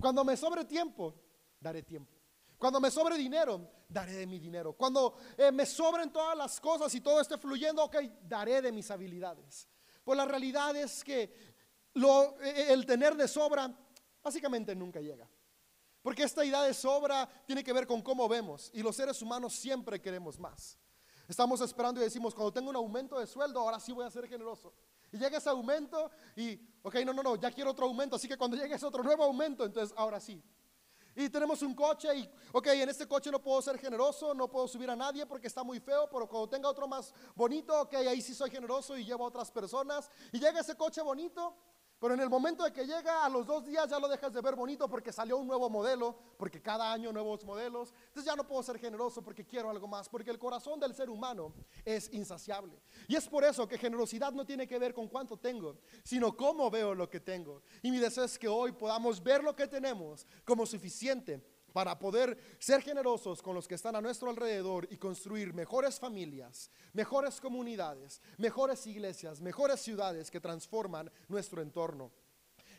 Cuando 0.00 0.24
me 0.24 0.36
sobre 0.36 0.64
tiempo, 0.64 1.14
daré 1.58 1.82
tiempo. 1.82 2.16
Cuando 2.56 2.80
me 2.80 2.92
sobre 2.92 3.16
dinero, 3.16 3.68
daré 3.88 4.12
de 4.12 4.26
mi 4.26 4.38
dinero. 4.38 4.74
Cuando 4.74 5.16
eh, 5.36 5.50
me 5.50 5.66
sobren 5.66 6.12
todas 6.12 6.36
las 6.36 6.60
cosas 6.60 6.94
y 6.94 7.00
todo 7.00 7.20
esté 7.20 7.36
fluyendo, 7.36 7.82
ok, 7.82 7.96
daré 8.22 8.62
de 8.62 8.70
mis 8.70 8.88
habilidades. 8.90 9.68
Pues 10.04 10.16
la 10.16 10.24
realidad 10.24 10.74
es 10.76 11.02
que 11.02 11.54
lo, 11.94 12.40
eh, 12.40 12.72
el 12.72 12.86
tener 12.86 13.16
de 13.16 13.26
sobra 13.26 13.76
básicamente 14.22 14.76
nunca 14.76 15.00
llega. 15.00 15.28
Porque 16.02 16.22
esta 16.22 16.44
idea 16.44 16.62
de 16.62 16.74
sobra 16.74 17.28
tiene 17.46 17.64
que 17.64 17.72
ver 17.72 17.86
con 17.86 18.02
cómo 18.02 18.28
vemos. 18.28 18.70
Y 18.72 18.82
los 18.82 18.94
seres 18.94 19.20
humanos 19.22 19.54
siempre 19.54 20.00
queremos 20.00 20.38
más. 20.38 20.78
Estamos 21.32 21.62
esperando 21.62 21.98
y 21.98 22.04
decimos, 22.04 22.34
cuando 22.34 22.52
tengo 22.52 22.68
un 22.68 22.76
aumento 22.76 23.18
de 23.18 23.26
sueldo, 23.26 23.58
ahora 23.58 23.80
sí 23.80 23.90
voy 23.90 24.04
a 24.04 24.10
ser 24.10 24.28
generoso. 24.28 24.70
Y 25.10 25.16
llega 25.16 25.38
ese 25.38 25.48
aumento 25.48 26.10
y, 26.36 26.60
ok, 26.82 26.96
no, 27.06 27.14
no, 27.14 27.22
no, 27.22 27.36
ya 27.36 27.50
quiero 27.50 27.70
otro 27.70 27.86
aumento. 27.86 28.16
Así 28.16 28.28
que 28.28 28.36
cuando 28.36 28.54
llegue 28.54 28.74
ese 28.74 28.84
otro 28.84 29.02
nuevo 29.02 29.24
aumento, 29.24 29.64
entonces 29.64 29.94
ahora 29.96 30.20
sí. 30.20 30.42
Y 31.16 31.30
tenemos 31.30 31.62
un 31.62 31.74
coche 31.74 32.14
y, 32.14 32.30
ok, 32.52 32.66
en 32.66 32.90
este 32.90 33.08
coche 33.08 33.30
no 33.30 33.42
puedo 33.42 33.62
ser 33.62 33.78
generoso, 33.78 34.34
no 34.34 34.46
puedo 34.46 34.68
subir 34.68 34.90
a 34.90 34.94
nadie 34.94 35.24
porque 35.24 35.46
está 35.46 35.64
muy 35.64 35.80
feo, 35.80 36.06
pero 36.12 36.28
cuando 36.28 36.50
tenga 36.50 36.68
otro 36.68 36.86
más 36.86 37.14
bonito, 37.34 37.80
ok, 37.80 37.94
ahí 37.94 38.20
sí 38.20 38.34
soy 38.34 38.50
generoso 38.50 38.98
y 38.98 39.06
llevo 39.06 39.24
a 39.24 39.28
otras 39.28 39.50
personas. 39.50 40.10
Y 40.32 40.38
llega 40.38 40.60
ese 40.60 40.76
coche 40.76 41.00
bonito 41.00 41.56
pero 42.02 42.14
en 42.14 42.20
el 42.20 42.28
momento 42.28 42.64
de 42.64 42.72
que 42.72 42.84
llega, 42.84 43.24
a 43.24 43.28
los 43.28 43.46
dos 43.46 43.64
días 43.64 43.88
ya 43.88 43.96
lo 44.00 44.08
dejas 44.08 44.32
de 44.32 44.40
ver 44.40 44.56
bonito 44.56 44.88
porque 44.88 45.12
salió 45.12 45.36
un 45.36 45.46
nuevo 45.46 45.70
modelo, 45.70 46.18
porque 46.36 46.60
cada 46.60 46.92
año 46.92 47.12
nuevos 47.12 47.44
modelos. 47.44 47.94
Entonces 48.08 48.24
ya 48.24 48.34
no 48.34 48.44
puedo 48.44 48.60
ser 48.64 48.80
generoso 48.80 49.22
porque 49.22 49.46
quiero 49.46 49.70
algo 49.70 49.86
más, 49.86 50.08
porque 50.08 50.32
el 50.32 50.38
corazón 50.40 50.80
del 50.80 50.96
ser 50.96 51.08
humano 51.08 51.54
es 51.84 52.12
insaciable. 52.12 52.76
Y 53.06 53.14
es 53.14 53.28
por 53.28 53.44
eso 53.44 53.68
que 53.68 53.78
generosidad 53.78 54.32
no 54.32 54.44
tiene 54.44 54.66
que 54.66 54.80
ver 54.80 54.92
con 54.92 55.06
cuánto 55.06 55.36
tengo, 55.36 55.78
sino 56.02 56.36
cómo 56.36 56.68
veo 56.72 56.92
lo 56.92 57.08
que 57.08 57.20
tengo. 57.20 57.62
Y 57.82 57.92
mi 57.92 57.98
deseo 57.98 58.24
es 58.24 58.36
que 58.36 58.48
hoy 58.48 58.72
podamos 58.72 59.22
ver 59.22 59.44
lo 59.44 59.54
que 59.54 59.68
tenemos 59.68 60.26
como 60.44 60.66
suficiente 60.66 61.40
para 61.72 61.98
poder 61.98 62.56
ser 62.58 62.82
generosos 62.82 63.42
con 63.42 63.54
los 63.54 63.66
que 63.66 63.74
están 63.74 63.96
a 63.96 64.00
nuestro 64.00 64.30
alrededor 64.30 64.86
y 64.90 64.96
construir 64.96 65.54
mejores 65.54 65.98
familias, 65.98 66.70
mejores 66.92 67.40
comunidades, 67.40 68.20
mejores 68.36 68.86
iglesias, 68.86 69.40
mejores 69.40 69.80
ciudades 69.80 70.30
que 70.30 70.40
transforman 70.40 71.10
nuestro 71.28 71.62
entorno. 71.62 72.12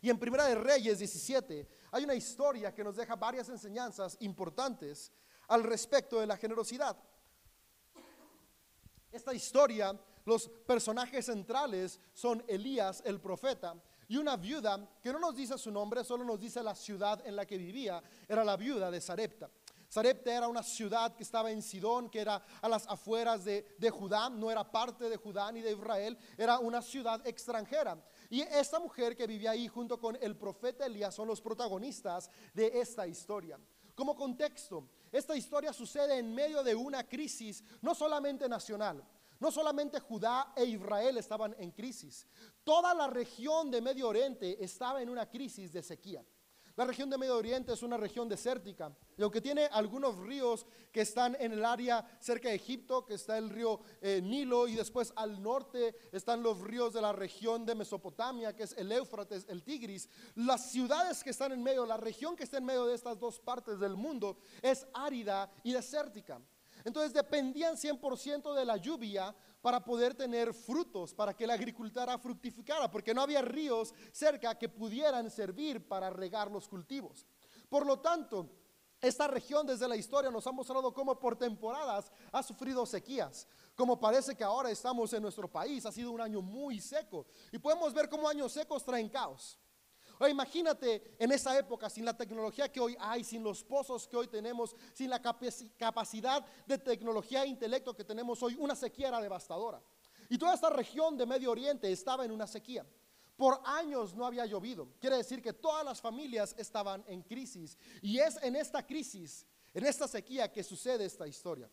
Y 0.01 0.09
en 0.09 0.19
Primera 0.19 0.45
de 0.45 0.55
Reyes 0.55 0.99
17 0.99 1.67
hay 1.91 2.03
una 2.03 2.15
historia 2.15 2.73
que 2.73 2.83
nos 2.83 2.95
deja 2.95 3.15
varias 3.15 3.49
enseñanzas 3.49 4.17
importantes 4.19 5.11
al 5.47 5.63
respecto 5.63 6.19
de 6.19 6.27
la 6.27 6.37
generosidad. 6.37 6.97
Esta 9.11 9.33
historia, 9.33 9.97
los 10.25 10.49
personajes 10.49 11.27
centrales 11.27 11.99
son 12.13 12.43
Elías 12.47 13.01
el 13.05 13.21
profeta 13.21 13.75
y 14.13 14.17
una 14.17 14.37
viuda 14.37 14.87
que 15.01 15.11
no 15.11 15.17
nos 15.17 15.35
dice 15.35 15.57
su 15.57 15.71
nombre, 15.71 16.03
solo 16.03 16.23
nos 16.23 16.39
dice 16.39 16.61
la 16.61 16.75
ciudad 16.75 17.25
en 17.25 17.35
la 17.35 17.47
que 17.47 17.57
vivía, 17.57 17.99
era 18.27 18.43
la 18.43 18.55
viuda 18.55 18.91
de 18.91 19.01
Sarepta. 19.01 19.49
Sarepta 19.89 20.31
era 20.31 20.47
una 20.47 20.61
ciudad 20.61 21.15
que 21.15 21.23
estaba 21.23 21.49
en 21.49 21.63
Sidón, 21.63 22.11
que 22.11 22.19
era 22.19 22.39
a 22.61 22.69
las 22.69 22.85
afueras 22.87 23.43
de, 23.43 23.65
Judá, 23.89 24.29
no 24.29 24.51
era 24.51 24.71
parte 24.71 25.09
de 25.09 25.17
Judá 25.17 25.51
ni 25.51 25.61
de 25.61 25.71
Israel, 25.71 26.15
era 26.37 26.59
una 26.59 26.83
ciudad 26.83 27.25
extranjera. 27.25 28.05
Y 28.29 28.41
esta 28.41 28.79
mujer 28.79 29.15
que 29.15 29.25
vivía 29.25 29.49
ahí 29.49 29.67
junto 29.67 29.99
con 29.99 30.15
el 30.21 30.37
profeta 30.37 30.85
Elías 30.85 31.15
son 31.15 31.27
los 31.27 31.41
protagonistas 31.41 32.29
de 32.53 32.67
esta 32.81 33.07
historia. 33.07 33.59
Como 33.95 34.15
contexto, 34.15 34.89
esta 35.11 35.35
historia 35.35 35.73
sucede 35.73 36.19
en 36.19 36.35
medio 36.35 36.61
de 36.61 36.75
una 36.75 37.03
crisis 37.03 37.63
no 37.81 37.95
solamente 37.95 38.47
nacional, 38.47 39.03
no 39.43 39.51
solamente 39.51 39.99
Judá 39.99 40.53
e 40.55 40.63
Israel 40.63 41.17
estaban 41.17 41.53
en 41.59 41.71
crisis, 41.71 42.25
toda 42.63 42.93
la 42.93 43.07
región 43.07 43.69
de 43.69 43.81
Medio 43.81 44.07
Oriente 44.07 44.63
estaba 44.63 45.01
en 45.01 45.09
una 45.09 45.29
crisis 45.29 45.73
de 45.73 45.83
sequía. 45.83 46.23
La 46.77 46.85
región 46.85 47.09
de 47.09 47.17
Medio 47.17 47.35
Oriente 47.35 47.73
es 47.73 47.83
una 47.83 47.97
región 47.97 48.29
desértica 48.29 48.95
y 49.17 49.21
aunque 49.21 49.41
tiene 49.41 49.65
algunos 49.65 50.17
ríos 50.17 50.65
que 50.93 51.01
están 51.01 51.35
en 51.41 51.51
el 51.51 51.65
área 51.65 52.07
cerca 52.21 52.47
de 52.47 52.55
Egipto, 52.55 53.05
que 53.05 53.15
está 53.15 53.37
el 53.37 53.49
río 53.49 53.81
eh, 53.99 54.21
Nilo 54.23 54.65
y 54.69 54.75
después 54.75 55.11
al 55.17 55.43
norte 55.43 55.93
están 56.13 56.41
los 56.41 56.61
ríos 56.61 56.93
de 56.93 57.01
la 57.01 57.11
región 57.11 57.65
de 57.65 57.75
Mesopotamia, 57.75 58.55
que 58.55 58.63
es 58.63 58.73
el 58.77 58.93
Éufrates, 58.93 59.45
el 59.49 59.61
Tigris, 59.61 60.07
las 60.35 60.71
ciudades 60.71 61.21
que 61.21 61.31
están 61.31 61.51
en 61.51 61.61
medio, 61.61 61.85
la 61.85 61.97
región 61.97 62.37
que 62.37 62.45
está 62.45 62.59
en 62.59 62.65
medio 62.65 62.85
de 62.85 62.95
estas 62.95 63.19
dos 63.19 63.41
partes 63.41 63.77
del 63.77 63.97
mundo 63.97 64.37
es 64.61 64.87
árida 64.93 65.51
y 65.63 65.73
desértica. 65.73 66.41
Entonces 66.83 67.13
dependían 67.13 67.75
100% 67.75 68.53
de 68.53 68.65
la 68.65 68.77
lluvia 68.77 69.33
para 69.61 69.83
poder 69.83 70.13
tener 70.13 70.53
frutos, 70.53 71.13
para 71.13 71.33
que 71.33 71.47
la 71.47 71.53
agricultura 71.53 72.17
fructificara, 72.17 72.91
porque 72.91 73.13
no 73.13 73.21
había 73.21 73.41
ríos 73.41 73.93
cerca 74.11 74.57
que 74.57 74.67
pudieran 74.67 75.29
servir 75.31 75.87
para 75.87 76.09
regar 76.09 76.51
los 76.51 76.67
cultivos. 76.67 77.25
Por 77.69 77.85
lo 77.85 77.99
tanto, 77.99 78.49
esta 78.99 79.27
región 79.27 79.65
desde 79.65 79.87
la 79.87 79.95
historia 79.95 80.31
nos 80.31 80.47
ha 80.47 80.51
mostrado 80.51 80.93
cómo 80.93 81.19
por 81.19 81.37
temporadas 81.37 82.11
ha 82.31 82.43
sufrido 82.43 82.85
sequías, 82.85 83.47
como 83.75 83.99
parece 83.99 84.35
que 84.35 84.43
ahora 84.43 84.69
estamos 84.69 85.11
en 85.13 85.21
nuestro 85.21 85.51
país, 85.51 85.85
ha 85.85 85.91
sido 85.91 86.11
un 86.11 86.21
año 86.21 86.41
muy 86.41 86.79
seco 86.79 87.25
y 87.51 87.57
podemos 87.57 87.93
ver 87.93 88.07
cómo 88.07 88.27
años 88.29 88.51
secos 88.51 88.83
traen 88.83 89.09
caos 89.09 89.57
imagínate 90.29 91.15
en 91.19 91.31
esa 91.31 91.57
época, 91.57 91.89
sin 91.89 92.05
la 92.05 92.15
tecnología 92.15 92.71
que 92.71 92.79
hoy 92.79 92.95
hay, 92.99 93.23
sin 93.23 93.43
los 93.43 93.63
pozos 93.63 94.07
que 94.07 94.15
hoy 94.15 94.27
tenemos, 94.27 94.75
sin 94.93 95.09
la 95.09 95.21
capacidad 95.21 96.45
de 96.65 96.77
tecnología 96.77 97.43
e 97.43 97.47
intelecto 97.47 97.95
que 97.95 98.03
tenemos 98.03 98.41
hoy, 98.43 98.55
una 98.59 98.75
sequía 98.75 99.09
era 99.09 99.21
devastadora. 99.21 99.81
Y 100.29 100.37
toda 100.37 100.53
esta 100.53 100.69
región 100.69 101.17
de 101.17 101.25
Medio 101.25 101.51
Oriente 101.51 101.91
estaba 101.91 102.25
en 102.25 102.31
una 102.31 102.47
sequía. 102.47 102.85
Por 103.35 103.59
años 103.65 104.13
no 104.13 104.25
había 104.25 104.45
llovido. 104.45 104.87
Quiere 104.99 105.17
decir 105.17 105.41
que 105.41 105.53
todas 105.53 105.83
las 105.83 105.99
familias 105.99 106.55
estaban 106.57 107.03
en 107.07 107.23
crisis. 107.23 107.77
Y 108.01 108.19
es 108.19 108.37
en 108.41 108.55
esta 108.55 108.85
crisis, 108.85 109.45
en 109.73 109.85
esta 109.85 110.07
sequía, 110.07 110.51
que 110.51 110.63
sucede 110.63 111.05
esta 111.05 111.27
historia. 111.27 111.69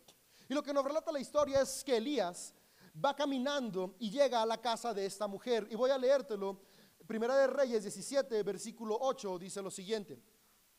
Y 0.49 0.53
lo 0.53 0.63
que 0.63 0.73
nos 0.73 0.83
relata 0.83 1.11
la 1.11 1.19
historia 1.19 1.61
es 1.61 1.83
que 1.83 1.97
Elías 1.97 2.53
va 2.93 3.15
caminando 3.15 3.95
y 3.99 4.09
llega 4.09 4.41
a 4.41 4.45
la 4.45 4.59
casa 4.59 4.93
de 4.93 5.05
esta 5.05 5.27
mujer. 5.27 5.67
Y 5.69 5.75
voy 5.75 5.91
a 5.91 5.97
leértelo 5.97 6.59
Primera 7.11 7.35
de 7.35 7.47
Reyes 7.47 7.83
17, 7.83 8.41
versículo 8.41 8.97
8 9.01 9.37
dice 9.37 9.61
lo 9.61 9.69
siguiente. 9.69 10.17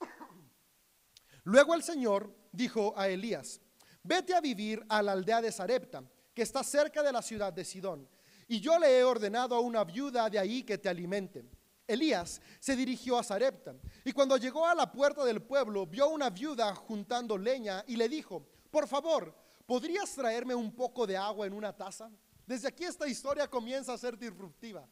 Luego 1.45 1.75
el 1.75 1.83
Señor 1.83 2.35
dijo 2.51 2.95
a 2.97 3.07
Elías, 3.07 3.61
vete 4.03 4.35
a 4.35 4.41
vivir 4.41 4.83
a 4.89 5.03
la 5.03 5.13
aldea 5.13 5.43
de 5.43 5.53
Sarepta, 5.53 6.03
que 6.33 6.41
está 6.41 6.65
cerca 6.65 7.03
de 7.03 7.13
la 7.13 7.21
ciudad 7.21 7.53
de 7.53 7.67
Sidón, 7.67 8.09
y 8.49 8.61
yo 8.61 8.79
le 8.79 8.99
he 8.99 9.05
ordenado 9.05 9.55
a 9.55 9.61
una 9.61 9.85
viuda 9.85 10.31
de 10.31 10.39
ahí 10.39 10.63
que 10.63 10.79
te 10.79 10.89
alimente. 10.89 11.45
Elías 11.87 12.41
se 12.59 12.77
dirigió 12.77 13.19
a 13.19 13.23
Sarepta, 13.23 13.75
y 14.03 14.13
cuando 14.13 14.39
llegó 14.39 14.67
a 14.67 14.75
la 14.75 14.91
puerta 14.91 15.27
del 15.27 15.43
pueblo, 15.43 15.87
vio 15.87 16.09
una 16.09 16.31
viuda 16.31 16.75
juntando 16.75 17.37
leña 17.37 17.85
y 17.87 17.97
le 17.97 18.09
dijo, 18.09 18.43
por 18.71 18.89
favor, 18.89 19.37
¿podrías 19.67 20.15
traerme 20.15 20.55
un 20.55 20.75
poco 20.75 21.07
de 21.07 21.15
agua 21.15 21.47
en 21.47 21.53
una 21.53 21.77
taza? 21.77 22.11
Desde 22.47 22.69
aquí 22.69 22.85
esta 22.85 23.07
historia 23.07 23.49
comienza 23.49 23.93
a 23.93 23.99
ser 23.99 24.17
disruptiva. 24.17 24.89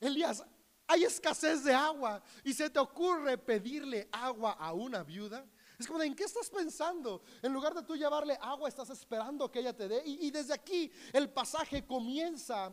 Elías, 0.00 0.44
hay 0.86 1.04
escasez 1.04 1.64
de 1.64 1.74
agua 1.74 2.22
y 2.42 2.52
se 2.52 2.68
te 2.70 2.78
ocurre 2.78 3.38
pedirle 3.38 4.08
agua 4.12 4.52
a 4.52 4.72
una 4.72 5.02
viuda. 5.02 5.46
Es 5.78 5.86
como, 5.86 6.02
¿en 6.02 6.14
qué 6.14 6.24
estás 6.24 6.50
pensando? 6.50 7.22
En 7.42 7.52
lugar 7.52 7.74
de 7.74 7.82
tú 7.82 7.96
llevarle 7.96 8.38
agua, 8.40 8.68
estás 8.68 8.90
esperando 8.90 9.50
que 9.50 9.60
ella 9.60 9.74
te 9.74 9.88
dé. 9.88 10.02
Y, 10.04 10.26
y, 10.26 10.30
desde 10.30 10.54
aquí 10.54 10.90
el 11.12 11.30
pasaje 11.30 11.84
comienza 11.84 12.72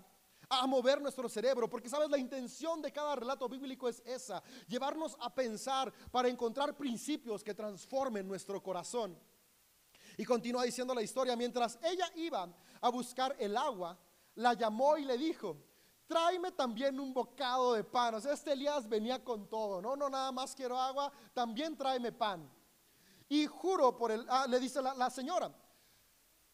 a 0.50 0.68
mover 0.68 1.02
nuestro 1.02 1.30
cerebro, 1.30 1.70
porque 1.70 1.90
sabes, 1.90 2.10
la 2.10 2.18
intención 2.18 2.82
de 2.82 2.92
cada 2.92 3.16
relato 3.16 3.48
bíblico 3.48 3.88
es 3.88 4.04
esa, 4.06 4.44
llevarnos 4.68 5.16
a 5.20 5.34
pensar 5.34 5.94
para 6.12 6.28
encontrar 6.28 6.76
principios 6.76 7.44
que 7.44 7.54
transformen 7.54 8.28
nuestro 8.28 8.62
corazón. 8.62 9.18
Y 10.18 10.26
continúa 10.26 10.64
diciendo 10.64 10.94
la 10.94 11.02
historia, 11.02 11.38
mientras 11.38 11.80
ella 11.82 12.12
iba 12.16 12.54
a 12.82 12.90
buscar 12.90 13.36
el 13.40 13.56
agua, 13.56 13.98
la 14.36 14.54
llamó 14.54 14.98
y 14.98 15.06
le 15.06 15.18
dijo, 15.18 15.58
tráeme 16.12 16.52
también 16.52 17.00
un 17.00 17.14
bocado 17.14 17.74
de 17.74 17.86
pan. 17.86 18.16
O 18.16 18.20
sea, 18.20 18.34
este 18.34 18.52
Elías 18.52 18.90
venía 18.90 19.24
con 19.24 19.48
todo, 19.48 19.82
no, 19.82 19.96
no, 19.96 20.10
nada 20.10 20.30
más 20.34 20.54
quiero 20.54 20.78
agua, 20.78 21.10
también 21.34 21.78
tráeme 21.78 22.12
pan. 22.12 22.52
Y 23.30 23.46
juro 23.48 23.96
por 23.96 24.12
el, 24.12 24.26
ah, 24.28 24.46
le 24.50 24.60
dice 24.60 24.82
la, 24.82 24.94
la 24.94 25.10
señora, 25.10 25.50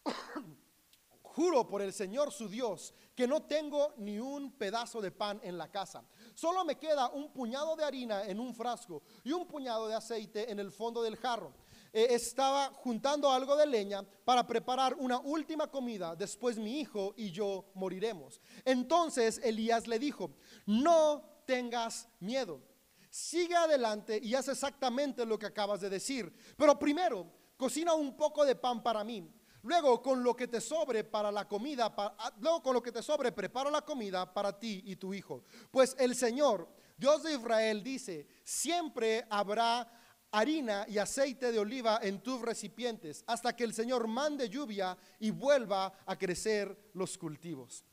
juro 1.24 1.68
por 1.68 1.82
el 1.82 1.92
Señor 1.92 2.32
su 2.32 2.48
Dios 2.48 2.94
que 3.16 3.28
no 3.28 3.42
tengo 3.42 3.96
ni 3.98 4.20
un 4.20 4.52
pedazo 4.52 5.02
de 5.02 5.10
pan 5.10 5.40
en 5.42 5.58
la 5.58 5.72
casa. 5.72 6.04
Solo 6.36 6.64
me 6.64 6.76
queda 6.76 7.10
un 7.10 7.34
puñado 7.34 7.76
de 7.76 7.84
harina 7.84 8.26
en 8.26 8.40
un 8.40 8.54
frasco 8.54 9.02
y 9.24 9.32
un 9.32 9.48
puñado 9.48 9.88
de 9.88 9.96
aceite 9.96 10.52
en 10.52 10.60
el 10.60 10.72
fondo 10.72 11.02
del 11.02 11.18
jarro. 11.18 11.52
Eh, 11.94 12.08
estaba 12.12 12.68
juntando 12.74 13.32
algo 13.32 13.56
de 13.56 13.66
leña 13.66 14.04
para 14.26 14.46
preparar 14.46 14.96
una 15.00 15.20
última 15.20 15.68
comida, 15.68 16.16
después 16.16 16.58
mi 16.58 16.80
hijo 16.80 17.14
y 17.18 17.32
yo 17.32 17.66
moriremos. 17.74 18.42
Entonces 18.66 19.40
Elías 19.44 19.88
le 19.88 20.00
dijo, 20.00 20.32
no 20.66 21.42
tengas 21.46 22.08
miedo, 22.20 22.62
sigue 23.10 23.56
adelante 23.56 24.20
y 24.22 24.36
haz 24.36 24.48
exactamente 24.50 25.26
lo 25.26 25.40
que 25.40 25.46
acabas 25.46 25.82
de 25.82 25.90
decir, 25.90 26.34
pero 26.58 26.78
primero 26.78 27.26
cocina 27.56 27.94
un 27.94 28.16
poco 28.16 28.46
de 28.46 28.56
pan 28.56 28.84
para 28.84 29.04
mí. 29.04 29.34
Luego, 29.64 30.02
con 30.02 30.24
lo 30.24 30.36
que 30.36 30.48
te 30.48 30.62
sobre 30.62 31.04
para 31.04 31.32
la 31.32 31.48
comida, 31.48 31.94
ah, 31.98 32.34
luego 32.40 32.62
con 32.62 32.74
lo 32.74 32.82
que 32.82 32.92
te 32.92 33.04
sobre, 33.04 33.34
prepara 33.34 33.70
la 33.70 33.82
comida 33.82 34.32
para 34.34 34.58
ti 34.58 34.82
y 34.86 34.96
tu 34.96 35.14
hijo. 35.14 35.44
Pues 35.72 35.96
el 36.00 36.16
Señor, 36.16 36.70
Dios 36.96 37.24
de 37.24 37.34
Israel, 37.34 37.84
dice, 37.84 38.28
siempre 38.44 39.26
habrá 39.30 39.92
harina 40.32 40.86
y 40.88 40.98
aceite 40.98 41.52
de 41.52 41.60
oliva 41.60 42.00
en 42.02 42.22
tus 42.22 42.42
recipientes, 42.42 43.24
hasta 43.28 43.56
que 43.56 43.64
el 43.64 43.74
Señor 43.74 44.08
mande 44.08 44.50
lluvia 44.50 44.98
y 45.20 45.32
vuelva 45.32 45.94
a 46.06 46.18
crecer 46.18 46.92
los 46.94 47.18
cultivos. 47.18 47.84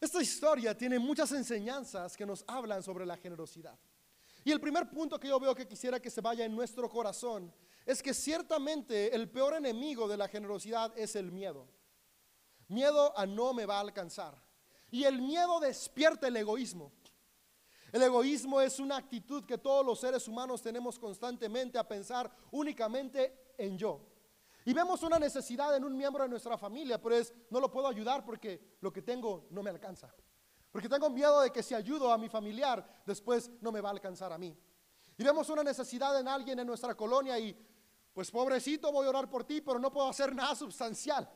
Esta 0.00 0.22
historia 0.22 0.76
tiene 0.76 0.98
muchas 0.98 1.32
enseñanzas 1.32 2.16
que 2.16 2.24
nos 2.26 2.44
hablan 2.46 2.82
sobre 2.82 3.04
la 3.04 3.16
generosidad. 3.16 3.76
Y 4.44 4.52
el 4.52 4.60
primer 4.60 4.88
punto 4.88 5.18
que 5.18 5.28
yo 5.28 5.40
veo 5.40 5.54
que 5.54 5.66
quisiera 5.66 6.00
que 6.00 6.10
se 6.10 6.20
vaya 6.20 6.44
en 6.44 6.54
nuestro 6.54 6.88
corazón 6.88 7.52
es 7.84 8.02
que 8.02 8.14
ciertamente 8.14 9.14
el 9.14 9.28
peor 9.28 9.54
enemigo 9.54 10.06
de 10.06 10.16
la 10.16 10.28
generosidad 10.28 10.96
es 10.96 11.16
el 11.16 11.32
miedo. 11.32 11.66
Miedo 12.68 13.18
a 13.18 13.26
no 13.26 13.52
me 13.52 13.66
va 13.66 13.78
a 13.78 13.80
alcanzar. 13.80 14.40
Y 14.90 15.04
el 15.04 15.20
miedo 15.20 15.58
despierta 15.58 16.28
el 16.28 16.36
egoísmo. 16.36 16.92
El 17.92 18.02
egoísmo 18.02 18.60
es 18.60 18.78
una 18.78 18.96
actitud 18.96 19.44
que 19.44 19.58
todos 19.58 19.84
los 19.84 19.98
seres 19.98 20.28
humanos 20.28 20.60
tenemos 20.60 20.98
constantemente 20.98 21.78
a 21.78 21.88
pensar 21.88 22.30
únicamente 22.50 23.52
en 23.56 23.78
yo. 23.78 24.00
Y 24.64 24.74
vemos 24.74 25.02
una 25.02 25.18
necesidad 25.18 25.74
en 25.74 25.84
un 25.84 25.96
miembro 25.96 26.24
de 26.24 26.28
nuestra 26.28 26.58
familia, 26.58 27.00
pero 27.00 27.14
es, 27.14 27.32
no 27.48 27.58
lo 27.58 27.70
puedo 27.70 27.88
ayudar 27.88 28.24
porque 28.24 28.76
lo 28.80 28.92
que 28.92 29.00
tengo 29.00 29.46
no 29.50 29.62
me 29.62 29.70
alcanza. 29.70 30.14
Porque 30.70 30.88
tengo 30.90 31.08
miedo 31.08 31.40
de 31.40 31.50
que 31.50 31.62
si 31.62 31.74
ayudo 31.74 32.12
a 32.12 32.18
mi 32.18 32.28
familiar, 32.28 33.02
después 33.06 33.50
no 33.62 33.72
me 33.72 33.80
va 33.80 33.88
a 33.88 33.92
alcanzar 33.92 34.30
a 34.30 34.36
mí. 34.36 34.54
Y 35.16 35.24
vemos 35.24 35.48
una 35.48 35.64
necesidad 35.64 36.20
en 36.20 36.28
alguien 36.28 36.58
en 36.58 36.66
nuestra 36.66 36.94
colonia 36.94 37.38
y, 37.38 37.56
pues 38.12 38.30
pobrecito, 38.30 38.92
voy 38.92 39.06
a 39.06 39.10
orar 39.10 39.30
por 39.30 39.44
ti, 39.44 39.62
pero 39.62 39.78
no 39.78 39.90
puedo 39.90 40.08
hacer 40.08 40.34
nada 40.34 40.54
sustancial. 40.54 41.26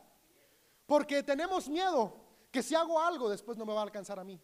Porque 0.85 1.23
tenemos 1.23 1.67
miedo 1.67 2.15
que 2.51 2.61
si 2.61 2.75
hago 2.75 2.99
algo, 2.99 3.29
después 3.29 3.57
no 3.57 3.65
me 3.65 3.73
va 3.73 3.79
a 3.79 3.83
alcanzar 3.83 4.19
a 4.19 4.23
mí. 4.23 4.39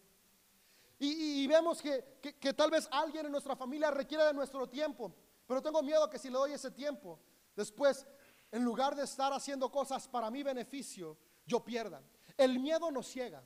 Y, 1.02 1.46
vemos 1.46 1.80
que, 1.80 2.20
que, 2.38 2.52
tal 2.52 2.70
vez 2.70 2.86
alguien 2.90 3.24
en 3.24 3.32
nuestra 3.32 3.56
familia 3.56 3.90
requiere 3.90 4.22
de 4.24 4.34
nuestro 4.34 4.68
tiempo, 4.68 5.14
pero 5.46 5.62
tengo 5.62 5.82
miedo 5.82 6.10
que 6.10 6.18
si 6.18 6.28
le 6.28 6.34
doy 6.34 6.52
ese 6.52 6.70
tiempo, 6.70 7.18
después, 7.56 8.06
en 8.52 8.62
lugar 8.62 8.94
de 8.94 9.04
estar 9.04 9.32
haciendo 9.32 9.72
cosas 9.72 10.06
para 10.06 10.30
mi 10.30 10.42
beneficio, 10.42 11.16
yo 11.46 11.64
pierda. 11.64 12.02
El 12.36 12.58
miedo 12.58 12.90
nos 12.90 13.06
ciega. 13.06 13.42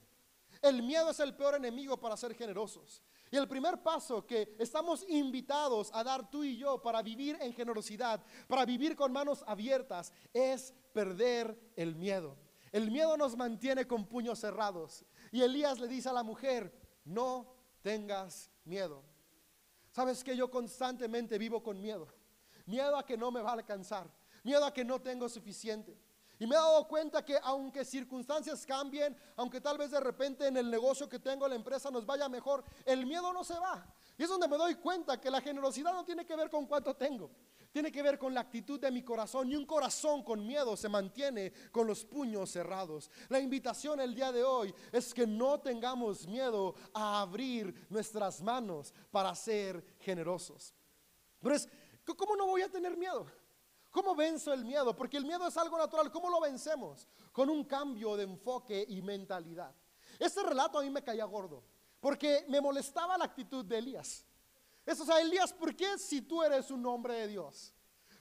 El 0.63 0.83
miedo 0.83 1.11
es 1.11 1.21
el 1.21 1.37
peor 1.37 1.55
enemigo 1.55 1.97
para 1.97 2.17
ser 2.17 2.35
generosos. 2.35 3.05
Y 3.31 3.37
el 3.37 3.47
primer 3.47 3.83
paso 3.85 4.27
que 4.27 4.57
estamos 4.59 5.05
invitados 5.09 5.91
a 5.93 6.03
dar 6.03 6.29
tú 6.29 6.43
y 6.43 6.57
yo 6.57 6.83
para 6.83 7.03
vivir 7.03 7.39
en 7.41 7.53
generosidad, 7.53 8.21
para 8.49 8.65
vivir 8.65 8.97
con 8.97 9.13
manos 9.13 9.45
abiertas, 9.47 10.13
es 10.33 10.75
perder 10.93 11.57
el 11.77 11.95
miedo. 11.95 12.37
El 12.73 12.91
miedo 12.91 13.17
nos 13.17 13.37
mantiene 13.37 13.87
con 13.87 14.07
puños 14.07 14.41
cerrados. 14.41 15.05
Y 15.31 15.43
Elías 15.43 15.79
le 15.79 15.87
dice 15.87 16.09
a 16.09 16.13
la 16.13 16.25
mujer, 16.25 16.84
no 17.05 17.47
tengas 17.83 18.51
miedo. 18.65 19.03
Sabes 19.91 20.25
que 20.25 20.37
yo 20.37 20.51
constantemente 20.51 21.39
vivo 21.39 21.63
con 21.63 21.81
miedo. 21.81 22.09
Miedo 22.67 22.97
a 22.97 23.07
que 23.07 23.17
no 23.17 23.31
me 23.31 23.43
va 23.43 23.51
a 23.51 23.55
alcanzar. 23.55 24.11
miedo 24.43 24.65
a 24.65 24.75
que 24.75 24.85
no 24.85 25.01
tengo 25.01 25.29
suficiente. 25.29 25.97
Y 26.39 26.47
me 26.47 26.55
he 26.55 26.59
dado 26.59 26.87
cuenta 26.89 27.25
que 27.25 27.39
aunque 27.43 27.85
circunstancias 27.85 28.67
cambien, 28.67 29.17
aunque 29.37 29.61
tal 29.61 29.79
vez 29.79 29.91
de 29.91 30.01
repente 30.01 30.47
en 30.47 30.57
el 30.57 30.71
negocio 30.71 31.09
que 31.09 31.19
tengo, 31.19 31.47
la 31.47 31.55
empresa 31.55 31.91
nos 31.91 32.05
vaya 32.05 32.29
mejor, 32.29 32.65
el 32.85 33.07
miedo 33.07 33.33
no 33.33 33.45
se 33.45 33.59
va. 33.59 33.87
Y 34.19 34.25
es 34.25 34.29
donde 34.29 34.49
me 34.49 34.57
doy 34.57 34.75
cuenta 34.75 35.21
que 35.21 35.31
la 35.31 35.41
generosidad 35.41 35.93
no 35.93 36.05
tiene 36.05 36.27
que 36.27 36.37
ver 36.37 36.51
con 36.51 36.67
cuánto 36.67 36.95
tengo, 36.95 37.31
tiene 37.75 37.91
que 37.91 38.05
ver 38.05 38.21
con 38.21 38.33
la 38.33 38.43
actitud 38.43 38.79
de 38.79 38.89
mi 38.93 39.03
corazón. 39.03 39.51
Y 39.51 39.57
un 39.57 39.67
corazón 39.67 40.23
con 40.23 40.47
miedo 40.47 40.77
se 40.77 40.89
mantiene 40.89 41.53
con 41.73 41.89
los 41.89 42.05
puños 42.05 42.53
cerrados. 42.53 43.11
La 43.29 43.41
invitación 43.41 43.99
el 43.99 44.15
día 44.15 44.31
de 44.31 44.45
hoy 44.45 44.73
es 44.93 45.13
que 45.13 45.27
no 45.27 45.59
tengamos 45.59 46.25
miedo 46.29 46.77
a 46.93 47.21
abrir 47.23 47.75
nuestras 47.91 48.41
manos 48.41 48.95
para 49.11 49.35
ser 49.35 49.85
generosos. 49.99 50.73
Pero 51.41 51.57
es, 51.57 51.69
¿cómo 52.17 52.37
no 52.37 52.47
voy 52.47 52.63
a 52.63 52.71
tener 52.71 52.97
miedo? 52.97 53.27
¿Cómo 53.91 54.15
venzo 54.15 54.53
el 54.53 54.65
miedo? 54.65 54.95
Porque 54.95 55.17
el 55.17 55.25
miedo 55.25 55.45
es 55.49 55.57
algo 55.57 55.77
natural. 55.77 56.13
¿Cómo 56.13 56.31
lo 56.31 56.41
vencemos? 56.41 57.09
Con 57.33 57.51
un 57.51 57.65
cambio 57.65 58.17
de 58.17 58.23
enfoque 58.23 58.87
y 58.89 59.03
mentalidad. 59.03 59.75
Este 60.21 60.45
relato 60.45 60.79
a 60.79 60.83
mí 60.83 60.91
me 60.91 61.03
caía 61.03 61.25
gordo, 61.25 61.65
porque 61.99 62.45
me 62.49 62.61
molestaba 62.61 63.19
la 63.19 63.25
actitud 63.25 63.65
de 63.65 63.79
Elías. 63.79 64.25
Eso, 64.87 65.03
o 65.03 65.07
sea, 65.07 65.21
Elías, 65.21 65.53
¿por 65.53 65.75
qué 65.75 65.99
si 65.99 66.23
tú 66.23 66.43
eres 66.43 66.71
un 66.71 66.85
hombre 66.87 67.15
de 67.15 67.29
Dios? 67.29 67.75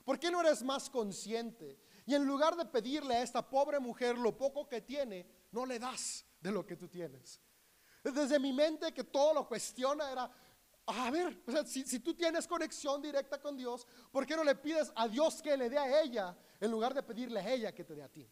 ¿Por 0.04 0.18
qué 0.18 0.30
no 0.30 0.40
eres 0.40 0.62
más 0.62 0.88
consciente? 0.88 1.78
Y 2.06 2.14
en 2.14 2.24
lugar 2.24 2.56
de 2.56 2.66
pedirle 2.66 3.14
a 3.14 3.22
esta 3.22 3.48
pobre 3.48 3.78
mujer 3.78 4.16
lo 4.18 4.36
poco 4.36 4.68
que 4.68 4.82
tiene, 4.82 5.26
no 5.52 5.64
le 5.64 5.78
das 5.78 6.24
de 6.40 6.52
lo 6.52 6.66
que 6.66 6.76
tú 6.76 6.88
tienes. 6.88 7.40
Desde 8.02 8.38
mi 8.38 8.52
mente 8.52 8.92
que 8.92 9.04
todo 9.04 9.32
lo 9.32 9.48
cuestiona 9.48 10.10
era, 10.12 10.30
a 10.86 11.10
ver, 11.10 11.42
si, 11.66 12.00
tú 12.00 12.14
tienes 12.14 12.46
conexión 12.46 13.00
directa 13.00 13.40
con 13.40 13.56
Dios, 13.56 13.86
¿por 14.12 14.26
qué 14.26 14.36
no 14.36 14.44
le 14.44 14.54
pides 14.54 14.92
a 14.94 15.08
Dios 15.08 15.40
que 15.40 15.56
le 15.56 15.70
dé 15.70 15.78
a 15.78 16.02
ella 16.02 16.36
en 16.60 16.70
lugar 16.70 16.92
de 16.92 17.02
pedirle 17.02 17.40
a 17.40 17.50
ella 17.50 17.74
que 17.74 17.84
te 17.84 17.94
dé 17.94 18.02
a 18.02 18.08
ti? 18.08 18.28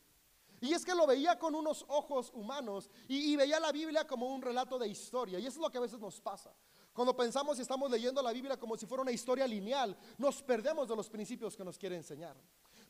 Y 0.61 0.75
es 0.75 0.85
que 0.85 0.95
lo 0.95 1.07
veía 1.07 1.39
con 1.39 1.55
unos 1.55 1.85
ojos 1.89 2.31
humanos 2.35 2.91
y, 3.09 3.33
y, 3.33 3.37
veía 3.37 3.59
la 3.59 3.73
Biblia 3.73 4.07
como 4.07 4.27
un 4.33 4.43
relato 4.43 4.79
de 4.79 4.87
historia. 4.87 5.39
Y 5.41 5.47
eso 5.47 5.59
es 5.59 5.63
lo 5.63 5.71
que 5.71 5.79
a 5.79 5.81
veces 5.81 5.99
nos 5.99 6.21
pasa. 6.21 6.55
Cuando 6.93 7.17
pensamos 7.17 7.59
y 7.59 7.63
estamos 7.63 7.91
leyendo 7.91 8.23
la 8.23 8.33
Biblia 8.33 8.59
como 8.59 8.77
si 8.77 8.85
fuera 8.85 9.03
una 9.03 9.13
historia 9.13 9.47
lineal, 9.47 9.97
nos 10.19 10.43
perdemos 10.43 10.89
de 10.89 10.97
los 10.97 11.09
principios 11.09 11.57
que 11.57 11.65
nos 11.65 11.79
quiere 11.79 11.97
enseñar. 11.97 12.37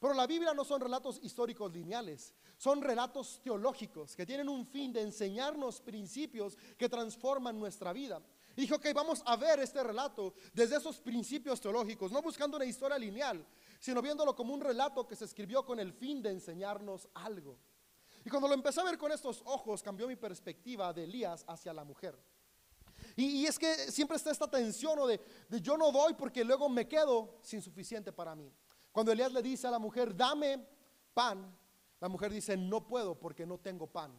Pero 0.00 0.14
la 0.14 0.26
Biblia 0.26 0.52
no 0.52 0.64
son 0.64 0.80
relatos 0.80 1.21
históricos 1.23 1.73
lineales, 1.73 2.35
son 2.56 2.82
relatos 2.82 3.40
teológicos 3.44 4.16
que 4.16 4.26
tienen 4.26 4.49
un 4.49 4.66
fin 4.66 4.92
de 4.92 5.02
enseñarnos 5.02 5.80
principios 5.80 6.59
que 6.76 6.88
transforman 6.88 7.56
nuestra 7.56 7.92
vida. 7.92 8.21
Y 8.56 8.62
dijo, 8.62 8.75
ok, 8.75 8.87
vamos 8.92 9.23
a 9.25 9.37
ver 9.37 9.61
este 9.61 9.80
relato 9.80 10.35
desde 10.52 10.76
esos 10.76 10.99
principios 11.00 11.61
teológicos, 11.61 12.11
no 12.11 12.21
buscando 12.21 12.56
una 12.56 12.66
historia 12.66 12.99
lineal, 12.99 13.47
sino 13.78 14.02
viéndolo 14.02 14.35
como 14.35 14.52
un 14.52 14.61
relato 14.61 15.06
que 15.06 15.14
se 15.14 15.26
escribió 15.26 15.64
con 15.64 15.78
el 15.78 15.92
fin 15.92 16.21
de 16.21 16.30
enseñarnos 16.30 17.09
algo. 17.14 17.56
Y 18.25 18.30
cuando 18.30 18.49
lo 18.49 18.54
empecé 18.54 18.80
a 18.80 18.85
ver 18.85 18.99
con 18.99 19.12
estos 19.12 19.42
ojos, 19.44 19.85
cambió 19.85 20.09
mi 20.09 20.16
perspectiva 20.16 20.92
de 20.92 21.04
Elías 21.04 21.44
hacia 21.47 21.73
la 21.73 21.85
mujer. 21.85 22.18
Y, 23.16 23.47
es 23.47 23.59
que 23.59 23.75
siempre 23.90 24.16
está 24.16 24.31
esta 24.31 24.50
tensión 24.50 24.99
o 24.99 25.07
de, 25.07 25.21
de 25.49 25.61
yo 25.61 25.76
no 25.76 25.92
doy 25.92 26.14
porque 26.14 26.45
luego 26.45 26.69
me 26.69 26.88
quedo 26.88 27.38
sin 27.42 27.61
suficiente 27.61 28.12
para 28.12 28.35
mí. 28.35 28.52
Cuando 28.90 29.12
Elías 29.12 29.33
le 29.33 29.42
dice 29.42 29.66
a 29.66 29.71
la 29.71 29.78
mujer, 29.78 30.16
dame 30.16 30.66
pan, 31.14 31.57
la 32.00 32.09
mujer 32.09 32.33
dice, 32.33 32.57
no 32.57 32.87
puedo 32.87 33.19
porque 33.19 33.47
no 33.47 33.59
tengo 33.59 33.87
pan. 33.87 34.12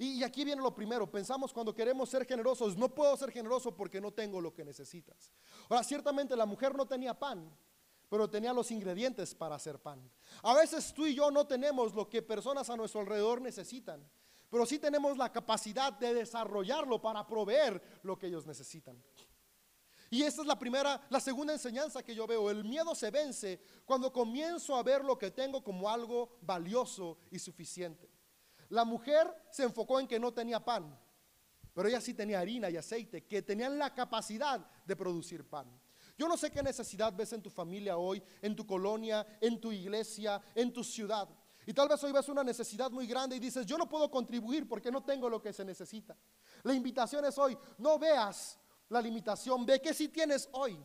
Y, 0.00 0.22
aquí 0.22 0.44
viene 0.46 0.62
lo 0.62 0.74
primero, 0.74 1.10
pensamos 1.10 1.52
cuando 1.52 1.74
queremos 1.74 2.08
ser 2.08 2.24
generosos, 2.24 2.74
no 2.74 2.88
puedo 2.94 3.14
ser 3.18 3.30
generoso 3.30 3.76
porque 3.76 4.00
no 4.00 4.10
tengo 4.10 4.40
lo 4.40 4.54
que 4.54 4.64
necesitas. 4.64 5.30
Ahora, 5.68 5.84
ciertamente 5.84 6.34
la 6.36 6.46
mujer 6.46 6.74
no 6.74 6.86
tenía 6.86 7.12
pan, 7.18 7.54
pero 8.08 8.30
tenía 8.30 8.54
los 8.54 8.70
ingredientes 8.70 9.34
para 9.34 9.56
hacer 9.56 9.78
pan. 9.78 10.10
A 10.42 10.54
veces 10.54 10.94
tú 10.94 11.04
y 11.04 11.14
yo 11.14 11.30
no 11.30 11.46
tenemos 11.46 11.94
lo 11.94 12.08
que 12.08 12.22
personas 12.22 12.70
a 12.70 12.78
nuestro 12.78 13.02
alrededor 13.02 13.42
necesitan, 13.42 14.02
pero 14.50 14.66
sí 14.66 14.78
tenemos 14.78 15.16
la 15.16 15.32
capacidad 15.32 15.92
de 15.92 16.12
desarrollarlo 16.12 17.00
para 17.00 17.26
proveer 17.26 17.80
lo 18.02 18.18
que 18.18 18.26
ellos 18.26 18.46
necesitan. 18.46 19.00
Y 20.12 20.24
esta 20.24 20.42
es 20.42 20.48
la 20.48 20.58
primera, 20.58 21.00
la 21.08 21.20
segunda 21.20 21.52
enseñanza 21.52 22.02
que 22.02 22.16
yo 22.16 22.26
veo. 22.26 22.50
El 22.50 22.64
miedo 22.64 22.96
se 22.96 23.12
vence 23.12 23.62
cuando 23.84 24.12
comienzo 24.12 24.74
a 24.74 24.82
ver 24.82 25.04
lo 25.04 25.16
que 25.16 25.30
tengo 25.30 25.62
como 25.62 25.88
algo 25.88 26.36
valioso 26.42 27.18
y 27.30 27.38
suficiente. 27.38 28.10
La 28.70 28.84
mujer 28.84 29.32
se 29.50 29.62
enfocó 29.62 30.00
en 30.00 30.08
que 30.08 30.18
no 30.18 30.32
tenía 30.32 30.64
pan, 30.64 30.98
pero 31.72 31.88
ella 31.88 32.00
sí 32.00 32.12
tenía 32.12 32.40
harina 32.40 32.68
y 32.70 32.76
aceite, 32.76 33.24
que 33.24 33.42
tenían 33.42 33.78
la 33.78 33.94
capacidad 33.94 34.68
de 34.84 34.96
producir 34.96 35.48
pan. 35.48 35.80
Yo 36.18 36.28
no 36.28 36.36
sé 36.36 36.50
qué 36.50 36.62
necesidad 36.62 37.14
ves 37.16 37.32
en 37.32 37.42
tu 37.42 37.48
familia 37.48 37.96
hoy, 37.96 38.20
en 38.42 38.54
tu 38.54 38.66
colonia, 38.66 39.26
en 39.40 39.60
tu 39.60 39.70
iglesia, 39.70 40.42
en 40.56 40.72
tu 40.72 40.82
ciudad. 40.82 41.28
Y 41.66 41.74
tal 41.74 41.88
vez 41.88 42.02
hoy 42.02 42.12
ves 42.12 42.28
una 42.28 42.42
necesidad 42.42 42.90
muy 42.90 43.06
grande 43.06 43.36
y 43.36 43.38
dices, 43.38 43.66
yo 43.66 43.76
no 43.76 43.88
puedo 43.88 44.10
contribuir 44.10 44.66
porque 44.68 44.90
no 44.90 45.02
tengo 45.02 45.28
lo 45.28 45.40
que 45.40 45.52
se 45.52 45.64
necesita. 45.64 46.16
La 46.62 46.74
invitación 46.74 47.24
es 47.24 47.36
hoy, 47.38 47.56
no 47.78 47.98
veas 47.98 48.58
la 48.88 49.00
limitación, 49.00 49.64
ve 49.66 49.80
que 49.80 49.94
si 49.94 50.08
tienes 50.08 50.48
hoy, 50.52 50.78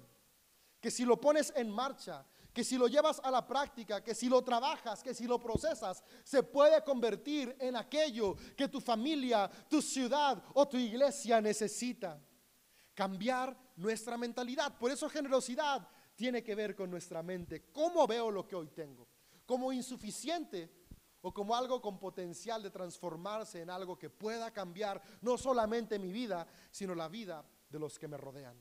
que 0.79 0.91
si 0.91 1.05
lo 1.05 1.19
pones 1.19 1.53
en 1.55 1.69
marcha, 1.69 2.25
que 2.53 2.63
si 2.63 2.77
lo 2.77 2.88
llevas 2.88 3.19
a 3.23 3.31
la 3.31 3.45
práctica, 3.45 4.01
que 4.01 4.15
si 4.15 4.29
lo 4.29 4.41
trabajas, 4.41 5.03
que 5.03 5.13
si 5.13 5.25
lo 5.25 5.39
procesas, 5.39 6.03
se 6.23 6.43
puede 6.43 6.81
convertir 6.83 7.53
en 7.59 7.75
aquello 7.75 8.35
que 8.55 8.69
tu 8.69 8.79
familia, 8.79 9.49
tu 9.69 9.81
ciudad 9.81 10.41
o 10.53 10.65
tu 10.67 10.77
iglesia 10.77 11.41
necesita. 11.41 12.17
Cambiar 12.93 13.57
nuestra 13.75 14.17
mentalidad. 14.17 14.77
Por 14.77 14.89
eso 14.89 15.09
generosidad 15.09 15.85
tiene 16.15 16.41
que 16.43 16.55
ver 16.55 16.75
con 16.75 16.89
nuestra 16.89 17.21
mente. 17.21 17.65
¿Cómo 17.73 18.07
veo 18.07 18.31
lo 18.31 18.47
que 18.47 18.55
hoy 18.55 18.69
tengo? 18.69 19.05
¿Como 19.45 19.71
insuficiente 19.71 20.71
o 21.21 21.34
como 21.34 21.55
algo 21.55 21.81
con 21.81 21.99
potencial 21.99 22.62
de 22.62 22.69
transformarse 22.69 23.62
en 23.62 23.69
algo 23.69 23.97
que 23.97 24.10
pueda 24.10 24.51
cambiar 24.51 25.01
no 25.21 25.38
solamente 25.38 25.99
mi 25.99 26.12
vida, 26.12 26.47
sino 26.71 26.95
la 26.95 27.08
vida 27.08 27.45
de 27.69 27.79
los 27.79 27.99
que 27.99 28.08
me 28.08 28.17
rodean? 28.17 28.58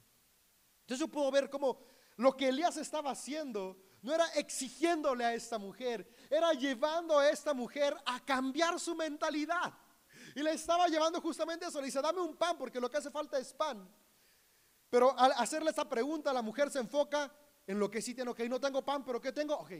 Entonces 0.80 1.00
yo 1.00 1.08
puedo 1.08 1.30
ver 1.30 1.48
cómo 1.48 1.78
lo 2.16 2.36
que 2.36 2.48
Elías 2.48 2.76
estaba 2.76 3.10
haciendo 3.10 3.76
no 4.02 4.12
era 4.12 4.26
exigiéndole 4.34 5.24
a 5.24 5.32
esta 5.32 5.58
mujer, 5.58 6.06
era 6.28 6.52
llevando 6.52 7.18
a 7.18 7.30
esta 7.30 7.54
mujer 7.54 7.96
a 8.04 8.22
cambiar 8.22 8.78
su 8.78 8.94
mentalidad. 8.94 9.72
Y 10.34 10.42
le 10.42 10.52
estaba 10.52 10.88
llevando 10.88 11.20
justamente 11.20 11.66
eso. 11.66 11.80
Le 11.80 11.86
dice, 11.86 12.02
dame 12.02 12.20
un 12.20 12.36
pan 12.36 12.58
porque 12.58 12.80
lo 12.80 12.90
que 12.90 12.98
hace 12.98 13.10
falta 13.10 13.38
es 13.38 13.52
pan. 13.54 13.88
Pero 14.90 15.18
al 15.18 15.32
hacerle 15.32 15.70
esa 15.70 15.88
pregunta, 15.88 16.32
la 16.32 16.42
mujer 16.42 16.70
se 16.70 16.80
enfoca 16.80 17.32
en 17.66 17.78
lo 17.78 17.90
que 17.90 18.02
sí 18.02 18.14
tiene. 18.14 18.30
Ok, 18.30 18.40
no 18.40 18.60
tengo 18.60 18.84
pan, 18.84 19.04
pero 19.04 19.20
¿qué 19.20 19.32
tengo? 19.32 19.54
Ok, 19.54 19.72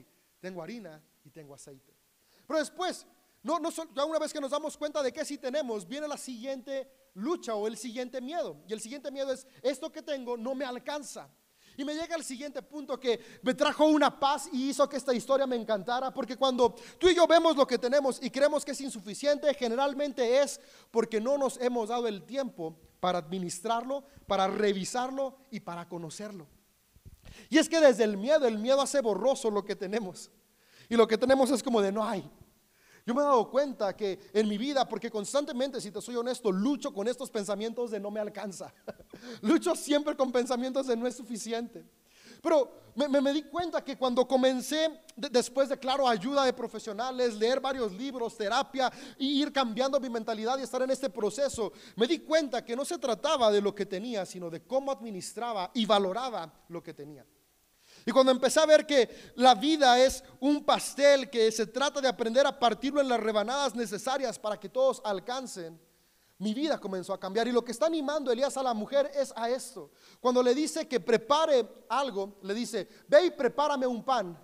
tengo 0.44 0.62
harina 0.62 1.02
y 1.24 1.30
tengo 1.30 1.54
aceite. 1.54 1.96
Pero 2.46 2.59
después, 2.59 3.07
no, 3.42 3.59
ya 3.94 4.04
una 4.04 4.18
vez 4.18 4.30
que 4.30 4.42
nos 4.42 4.50
damos 4.50 4.76
cuenta 4.76 5.02
de 5.02 5.11
que 5.11 5.24
sí 5.24 5.38
tenemos, 5.38 5.88
viene 5.88 6.07
la 6.07 6.18
siguiente 6.18 6.87
lucha 7.14 7.54
o 7.54 7.66
el 7.66 7.78
siguiente 7.78 8.20
miedo. 8.20 8.59
Y 8.68 8.74
el 8.74 8.80
siguiente 8.80 9.11
miedo 9.11 9.33
es, 9.33 9.46
esto 9.62 9.90
que 9.90 10.02
tengo 10.02 10.37
no 10.37 10.54
me 10.54 10.66
alcanza. 10.66 11.30
Y 11.78 11.85
me 11.87 11.94
llega 11.94 12.14
el 12.14 12.24
siguiente 12.24 12.61
punto 12.61 13.00
que 13.00 13.18
me 13.40 13.54
trajo 13.54 13.87
una 13.87 14.20
paz 14.20 14.50
y 14.52 14.68
hizo 14.68 14.87
que 14.87 14.98
esta 14.98 15.14
historia 15.14 15.46
me 15.46 15.57
encantara, 15.57 16.12
porque 16.12 16.37
cuando 16.37 16.74
tú 16.98 17.09
y 17.09 17.14
yo 17.14 17.26
vemos 17.26 17.57
lo 17.57 17.66
que 17.66 17.78
tenemos 17.78 18.22
y 18.22 18.28
creemos 18.28 18.66
que 18.66 18.72
es 18.72 18.80
insuficiente, 18.83 19.54
generalmente 19.54 20.42
es 20.42 20.61
porque 20.90 21.22
no 21.22 21.38
nos 21.38 21.59
hemos 21.59 21.88
dado 21.88 22.07
el 22.07 22.22
tiempo 22.24 22.78
para 23.00 23.16
administrarlo, 23.16 24.04
para 24.26 24.46
revisarlo 24.46 25.38
y 25.50 25.61
para 25.61 25.88
conocerlo. 25.88 26.46
Y 27.50 27.58
es 27.58 27.68
que 27.68 27.80
desde 27.80 28.04
el 28.04 28.16
miedo, 28.16 28.46
el 28.46 28.58
miedo 28.58 28.80
hace 28.80 29.00
borroso 29.00 29.50
lo 29.50 29.64
que 29.64 29.76
tenemos. 29.76 30.30
Y 30.88 30.96
lo 30.96 31.06
que 31.06 31.18
tenemos 31.18 31.50
es 31.50 31.62
como 31.62 31.80
de 31.80 31.92
no 31.92 32.04
hay, 32.04 32.30
yo 33.06 33.14
me 33.14 33.20
he 33.20 33.24
dado 33.24 33.50
cuenta 33.50 33.94
que 33.94 34.18
en 34.32 34.48
mi 34.48 34.56
vida, 34.56 34.88
porque 34.88 35.10
constantemente, 35.10 35.80
si 35.80 35.90
te 35.90 36.00
soy 36.00 36.16
honesto, 36.16 36.50
lucho 36.50 36.92
con 36.92 37.06
estos 37.06 37.30
pensamientos 37.30 37.90
de 37.90 38.00
no 38.00 38.10
me 38.10 38.18
alcanza. 38.18 38.72
lucho 39.42 39.76
siempre 39.76 40.16
con 40.16 40.32
pensamientos 40.32 40.87
de 40.87 40.96
no 40.96 41.06
es 41.06 41.14
suficiente. 41.14 41.84
Pero 42.44 42.92
me, 42.94 43.33
di 43.33 43.44
cuenta 43.44 43.83
que 43.83 43.96
cuando 43.96 44.28
comencé, 44.28 45.00
después 45.16 45.70
de, 45.70 45.78
claro, 45.78 46.07
ayuda 46.07 46.44
de 46.44 46.52
profesionales, 46.52 47.37
leer 47.37 47.59
varios 47.59 47.90
libros, 47.92 48.37
terapia, 48.37 48.92
y 49.18 49.40
ir 49.40 49.50
cambiando 49.50 49.98
mi 49.98 50.11
mentalidad 50.11 50.59
y 50.59 50.62
estar 50.62 50.83
en 50.83 50.90
este 50.90 51.09
proceso, 51.09 51.72
me 51.96 52.07
di 52.07 52.18
cuenta 52.18 52.62
que 52.62 52.76
no 52.76 52.85
se 52.85 52.98
trataba 52.98 53.50
de 53.50 53.62
lo 53.62 53.74
que 53.74 53.87
tenía, 53.87 54.26
sino 54.26 54.50
de 54.50 54.62
cómo 54.62 54.92
administraba 54.92 55.70
y 55.72 55.87
valoraba 55.87 56.52
lo 56.68 56.83
que 56.83 56.92
tenía. 56.92 57.24
Y 58.04 58.12
cuando 58.12 58.30
empecé 58.30 58.61
a 58.61 58.66
ver 58.66 58.85
que 58.85 59.33
la 59.37 59.54
vida 59.54 59.98
es 59.98 60.22
un 60.38 60.66
pastel 60.66 61.30
que 61.30 61.50
se 61.50 61.66
trata 61.66 62.02
de 62.02 62.09
aprender 62.09 62.46
a 62.46 62.59
partirlo 62.59 63.00
en 63.00 63.09
las 63.09 63.20
rebanadas 63.20 63.74
necesarias 63.74 64.38
para 64.38 64.61
que 64.61 64.68
todos 64.68 65.00
alcancen, 65.02 65.80
mi 66.38 66.52
vida 66.52 66.80
comenzó 66.80 67.12
a 67.12 67.20
cambiar. 67.20 67.48
Y 67.48 67.52
lo 67.52 67.64
que 67.64 67.72
está 67.72 67.86
animando 67.86 68.30
Elías 68.30 68.56
a 68.56 68.62
la 68.62 68.74
mujer 68.74 69.10
es 69.14 69.32
a 69.36 69.48
esto. 69.48 69.92
Cuando 70.20 70.42
le 70.42 70.54
dice 70.54 70.88
que 70.88 71.00
prepare 71.00 71.86
algo, 71.88 72.38
le 72.42 72.54
dice, 72.54 72.88
ve 73.08 73.26
y 73.26 73.30
prepárame 73.30 73.86
un 73.86 74.04
pan. 74.04 74.38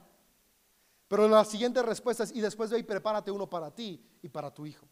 Pero 1.08 1.28
la 1.28 1.44
siguiente 1.44 1.82
respuesta 1.82 2.24
es, 2.24 2.32
y 2.32 2.40
después 2.40 2.70
ve 2.70 2.78
y 2.78 2.84
prepárate 2.84 3.30
uno 3.30 3.50
para 3.50 3.74
ti 3.74 4.00
y 4.22 4.28
para 4.28 4.54
tu 4.54 4.64
hijo. 4.64 4.86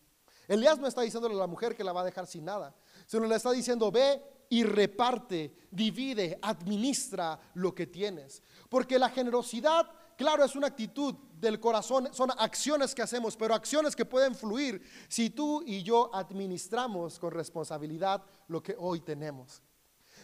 Elías 0.49 0.79
no 0.79 0.87
está 0.87 1.03
diciéndole 1.03 1.35
a 1.35 1.39
la 1.39 1.47
mujer 1.47 1.77
que 1.77 1.85
la 1.85 1.93
va 1.93 2.01
a 2.01 2.05
dejar 2.05 2.27
sin 2.27 2.45
nada, 2.45 2.75
sino 3.07 3.27
le 3.27 3.37
está 3.37 3.53
diciendo, 3.53 3.93
ve 3.93 4.21
y 4.49 4.65
reparte, 4.65 5.55
divide, 5.71 6.39
administra 6.41 7.39
lo 7.55 7.75
que 7.75 7.87
tienes. 7.87 8.43
Porque 8.69 8.99
la 8.99 9.11
generosidad 9.11 9.91
claro, 10.19 10.45
es 10.45 10.57
una 10.57 10.67
actitud 10.67 11.15
del 11.41 11.61
corazón, 11.61 12.09
son 12.13 12.31
acciones 12.37 12.93
que 12.93 13.03
hacemos, 13.03 13.37
pero 13.37 13.55
acciones 13.55 13.95
que 13.95 14.05
pueden 14.05 14.35
fluir 14.35 14.83
si 15.09 15.31
tú 15.31 15.63
y 15.65 15.85
yo 15.85 16.11
administramos 16.13 17.21
con 17.21 17.31
responsabilidad 17.31 18.23
lo 18.49 18.61
que 18.61 18.75
hoy 18.77 19.01
tenemos. 19.01 19.63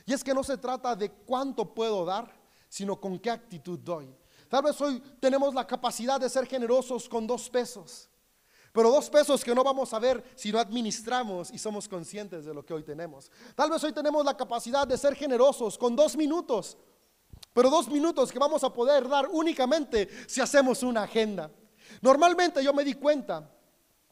Y 0.04 0.12
es 0.12 0.24
que 0.24 0.34
no 0.34 0.42
se 0.42 0.58
trata 0.58 0.96
de 0.96 1.10
cuánto 1.10 1.72
puedo 1.72 2.04
dar, 2.04 2.34
sino 2.68 3.00
con 3.00 3.20
qué 3.20 3.30
actitud 3.30 3.78
doy. 3.78 4.12
Tal 4.48 4.64
vez 4.64 4.78
hoy 4.80 5.00
tenemos 5.20 5.54
la 5.54 5.64
capacidad 5.64 6.20
de 6.20 6.28
ser 6.28 6.46
generosos 6.46 7.08
con 7.08 7.24
dos 7.24 7.48
pesos, 7.48 8.10
pero 8.72 8.90
dos 8.90 9.08
pesos 9.08 9.44
que 9.44 9.54
no 9.54 9.62
vamos 9.62 9.94
a 9.94 10.00
ver 10.00 10.24
si 10.34 10.50
no 10.50 10.58
administramos 10.58 11.52
y 11.52 11.58
somos 11.58 11.88
conscientes 11.88 12.44
de 12.44 12.52
lo 12.52 12.66
que 12.66 12.74
hoy 12.74 12.82
tenemos. 12.82 13.30
Tal 13.54 13.70
vez 13.70 13.82
hoy 13.84 13.92
tenemos 13.92 14.24
la 14.24 14.36
capacidad 14.36 14.88
de 14.88 14.98
ser 14.98 15.14
generosos 15.14 15.78
con 15.78 15.94
dos 15.94 16.16
minutos, 16.16 16.76
pero 17.54 17.70
dos 17.70 17.88
minutos 17.88 18.30
que 18.30 18.38
vamos 18.38 18.62
a 18.64 18.72
poder 18.72 19.08
dar 19.08 19.28
únicamente 19.30 20.08
si 20.26 20.42
hacemos 20.42 20.82
una 20.82 21.04
agenda. 21.04 21.50
Normalmente 22.02 22.62
yo 22.62 22.74
me 22.74 22.84
di 22.84 22.94
cuenta 22.94 23.48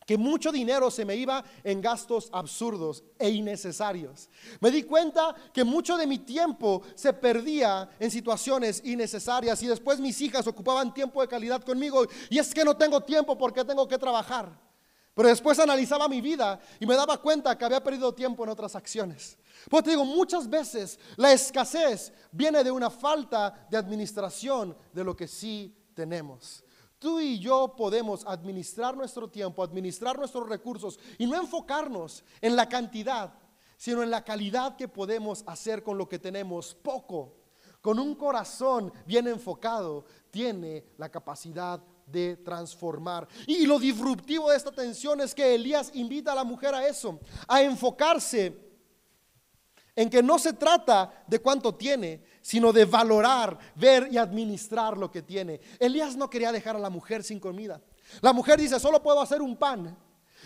que 0.06 0.16
mucho 0.16 0.50
dinero 0.52 0.90
se 0.90 1.04
me 1.04 1.16
iba 1.16 1.44
en 1.62 1.80
gastos 1.80 2.28
absurdos 2.32 3.04
e 3.18 3.30
innecesarios. 3.30 4.30
Me 4.60 4.70
di 4.70 4.84
cuenta 4.84 5.34
que 5.52 5.64
mucho 5.64 5.96
de 5.96 6.06
mi 6.06 6.18
tiempo 6.18 6.82
se 6.94 7.12
perdía 7.12 7.90
en 7.98 8.10
situaciones 8.10 8.80
innecesarias 8.84 9.62
y 9.62 9.66
después 9.66 10.00
mis 10.00 10.20
hijas 10.20 10.46
ocupaban 10.46 10.94
tiempo 10.94 11.20
de 11.20 11.28
calidad 11.28 11.62
conmigo 11.62 12.04
y 12.30 12.38
es 12.38 12.54
que 12.54 12.64
no 12.64 12.76
tengo 12.76 13.00
tiempo 13.00 13.36
porque 13.36 13.64
tengo 13.64 13.86
que 13.86 13.98
trabajar. 13.98 14.71
Pero 15.14 15.28
después 15.28 15.58
analizaba 15.58 16.08
mi 16.08 16.20
vida 16.20 16.58
y 16.80 16.86
me 16.86 16.94
daba 16.94 17.20
cuenta 17.20 17.56
que 17.56 17.64
había 17.64 17.82
perdido 17.82 18.14
tiempo 18.14 18.44
en 18.44 18.50
otras 18.50 18.74
acciones. 18.74 19.38
Pues 19.68 19.84
te 19.84 19.90
digo, 19.90 20.04
muchas 20.04 20.48
veces 20.48 20.98
la 21.16 21.32
escasez 21.32 22.12
viene 22.30 22.64
de 22.64 22.70
una 22.70 22.88
falta 22.88 23.66
de 23.70 23.76
administración 23.76 24.76
de 24.92 25.04
lo 25.04 25.14
que 25.14 25.28
sí 25.28 25.76
tenemos. 25.94 26.64
Tú 26.98 27.20
y 27.20 27.38
yo 27.38 27.74
podemos 27.76 28.24
administrar 28.26 28.96
nuestro 28.96 29.28
tiempo, 29.28 29.62
administrar 29.62 30.16
nuestros 30.16 30.48
recursos 30.48 30.98
y 31.18 31.26
no 31.26 31.36
enfocarnos 31.36 32.24
en 32.40 32.56
la 32.56 32.68
cantidad, 32.68 33.34
sino 33.76 34.02
en 34.02 34.10
la 34.10 34.24
calidad 34.24 34.76
que 34.76 34.88
podemos 34.88 35.42
hacer 35.46 35.82
con 35.82 35.98
lo 35.98 36.08
que 36.08 36.18
tenemos 36.20 36.74
poco. 36.74 37.34
Con 37.80 37.98
un 37.98 38.14
corazón 38.14 38.92
bien 39.04 39.26
enfocado, 39.26 40.04
tiene 40.30 40.84
la 40.96 41.10
capacidad 41.10 41.82
de 42.12 42.36
transformar. 42.36 43.26
Y 43.46 43.66
lo 43.66 43.78
disruptivo 43.78 44.50
de 44.50 44.56
esta 44.56 44.70
tensión 44.70 45.20
es 45.20 45.34
que 45.34 45.54
Elías 45.54 45.90
invita 45.94 46.32
a 46.32 46.36
la 46.36 46.44
mujer 46.44 46.74
a 46.74 46.86
eso, 46.86 47.18
a 47.48 47.62
enfocarse 47.62 48.56
en 49.94 50.08
que 50.08 50.22
no 50.22 50.38
se 50.38 50.52
trata 50.52 51.24
de 51.26 51.38
cuánto 51.40 51.74
tiene, 51.74 52.22
sino 52.40 52.72
de 52.72 52.84
valorar, 52.84 53.58
ver 53.74 54.08
y 54.10 54.18
administrar 54.18 54.96
lo 54.96 55.10
que 55.10 55.22
tiene. 55.22 55.60
Elías 55.78 56.16
no 56.16 56.30
quería 56.30 56.52
dejar 56.52 56.76
a 56.76 56.80
la 56.80 56.90
mujer 56.90 57.22
sin 57.24 57.40
comida. 57.40 57.80
La 58.20 58.32
mujer 58.32 58.60
dice, 58.60 58.78
solo 58.80 59.02
puedo 59.02 59.20
hacer 59.20 59.42
un 59.42 59.56
pan. 59.56 59.96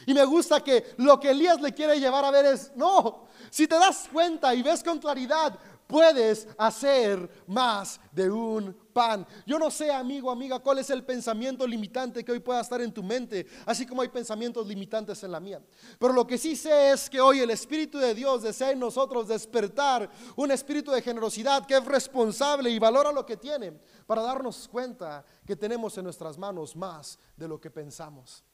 Y 0.05 0.13
me 0.13 0.25
gusta 0.25 0.63
que 0.63 0.95
lo 0.99 1.19
que 1.19 1.31
Elías 1.31 1.61
le 1.61 1.73
quiere 1.73 1.99
llevar 1.99 2.25
a 2.25 2.31
ver 2.31 2.45
es, 2.47 2.73
no, 2.77 3.27
si 3.51 3.67
te 3.67 3.77
das 3.77 4.09
cuenta 4.13 4.55
y 4.55 4.63
ves 4.63 4.83
con 4.83 4.99
claridad, 4.99 5.59
puedes 5.87 6.49
hacer 6.59 7.29
más 7.47 8.01
de 8.13 8.31
un 8.31 8.77
pan. 8.93 9.27
Yo 9.47 9.59
no 9.59 9.71
sé, 9.71 9.91
amigo, 9.93 10.31
amiga, 10.31 10.59
cuál 10.59 10.79
es 10.79 10.91
el 10.91 11.05
pensamiento 11.05 11.67
limitante 11.67 12.25
que 12.25 12.33
hoy 12.33 12.41
pueda 12.41 12.61
estar 12.61 12.81
en 12.81 12.93
tu 12.93 13.03
mente, 13.03 13.47
así 13.67 13.87
como 13.87 14.03
hay 14.03 14.09
pensamientos 14.09 14.67
limitantes 14.67 15.23
en 15.23 15.33
la 15.33 15.41
mía. 15.41 15.61
Pero 15.99 16.13
lo 16.13 16.27
que 16.27 16.39
sí 16.39 16.57
sé 16.57 16.93
es 16.93 17.11
que 17.11 17.21
hoy 17.21 17.41
el 17.41 17.51
Espíritu 17.51 17.99
de 17.99 18.15
Dios 18.15 18.43
desea 18.43 18.71
en 18.71 18.81
nosotros 18.81 19.29
despertar 19.29 20.11
un 20.37 20.51
espíritu 20.51 20.91
de 20.91 21.03
generosidad 21.03 21.67
que 21.67 21.77
es 21.77 21.85
responsable 21.85 22.71
y 22.71 22.79
valora 22.79 23.13
lo 23.13 23.27
que 23.27 23.37
tiene 23.37 23.73
para 24.07 24.23
darnos 24.23 24.69
cuenta 24.69 25.25
que 25.47 25.57
tenemos 25.57 25.97
en 25.99 26.05
nuestras 26.05 26.39
manos 26.39 26.75
más 26.75 27.19
de 27.37 27.49
lo 27.49 27.61
que 27.61 27.71
pensamos. 27.71 28.45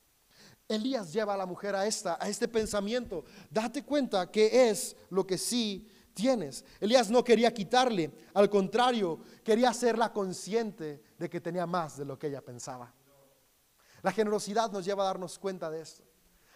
Elías 0.69 1.13
lleva 1.13 1.35
a 1.35 1.37
la 1.37 1.47
mujer 1.47 1.75
a 1.77 1.87
esta, 1.87 2.17
a 2.21 2.29
este 2.29 2.49
pensamiento. 2.49 3.25
Date 3.51 3.85
cuenta 3.85 4.31
que 4.31 4.71
es 4.71 4.97
lo 5.11 5.27
que 5.27 5.37
sí 5.37 5.87
tienes. 6.15 6.65
Elías 6.81 7.11
no 7.11 7.25
quería 7.25 7.53
quitarle, 7.53 8.13
al 8.35 8.49
contrario, 8.49 9.21
quería 9.45 9.71
hacerla 9.71 10.13
consciente 10.13 11.03
de 11.19 11.31
que 11.31 11.41
tenía 11.41 11.67
más 11.67 11.97
de 11.97 12.05
lo 12.05 12.19
que 12.19 12.29
ella 12.29 12.43
pensaba. 12.43 12.93
La 14.03 14.13
generosidad 14.13 14.71
nos 14.73 14.85
lleva 14.85 15.05
a 15.05 15.07
darnos 15.07 15.39
cuenta 15.39 15.71
de 15.71 15.81
esto, 15.81 16.03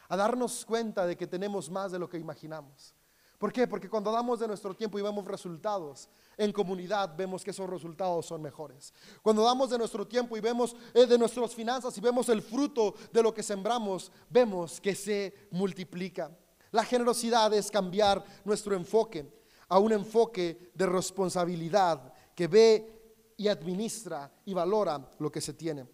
a 0.09 0.17
darnos 0.17 0.65
cuenta 0.65 1.07
de 1.07 1.17
que 1.17 1.27
tenemos 1.27 1.71
más 1.71 1.93
de 1.93 1.99
lo 1.99 2.09
que 2.09 2.19
imaginamos. 2.19 2.95
¿Por 3.39 3.53
qué? 3.53 3.67
Porque 3.67 3.91
cuando 3.91 4.11
damos 4.11 4.41
de 4.41 4.49
nuestro 4.49 4.75
tiempo 4.75 4.99
y 4.99 5.03
vemos 5.03 5.25
resultados 5.27 6.09
en 6.39 6.53
comunidad, 6.53 7.15
vemos 7.17 7.45
que 7.45 7.51
esos 7.51 7.69
resultados 7.69 8.25
son 8.25 8.41
mejores. 8.41 8.95
Cuando 9.23 9.45
damos 9.45 9.71
de 9.71 9.79
nuestro 9.79 10.07
tiempo 10.07 10.37
y 10.37 10.41
vemos 10.41 10.75
eh, 10.95 11.07
de 11.07 11.19
nuestras 11.19 11.55
finanzas 11.55 11.97
y 11.99 12.01
vemos 12.01 12.29
el 12.31 12.41
fruto 12.41 12.95
de 13.13 13.23
lo 13.23 13.35
que 13.35 13.43
sembramos, 13.43 14.11
vemos 14.31 14.81
que 14.81 14.95
se 14.95 15.49
multiplica. 15.51 16.31
La 16.71 16.85
generosidad 16.85 17.53
es 17.53 17.71
cambiar 17.71 18.25
nuestro 18.45 18.75
enfoque 18.75 19.36
a 19.69 19.79
un 19.79 19.93
enfoque 19.93 20.71
de 20.75 20.87
responsabilidad 20.87 22.13
que 22.35 22.47
ve 22.47 23.33
y 23.37 23.49
administra 23.49 24.31
y 24.45 24.55
valora 24.55 25.11
lo 25.19 25.31
que 25.31 25.41
se 25.41 25.53
tiene. 25.53 25.87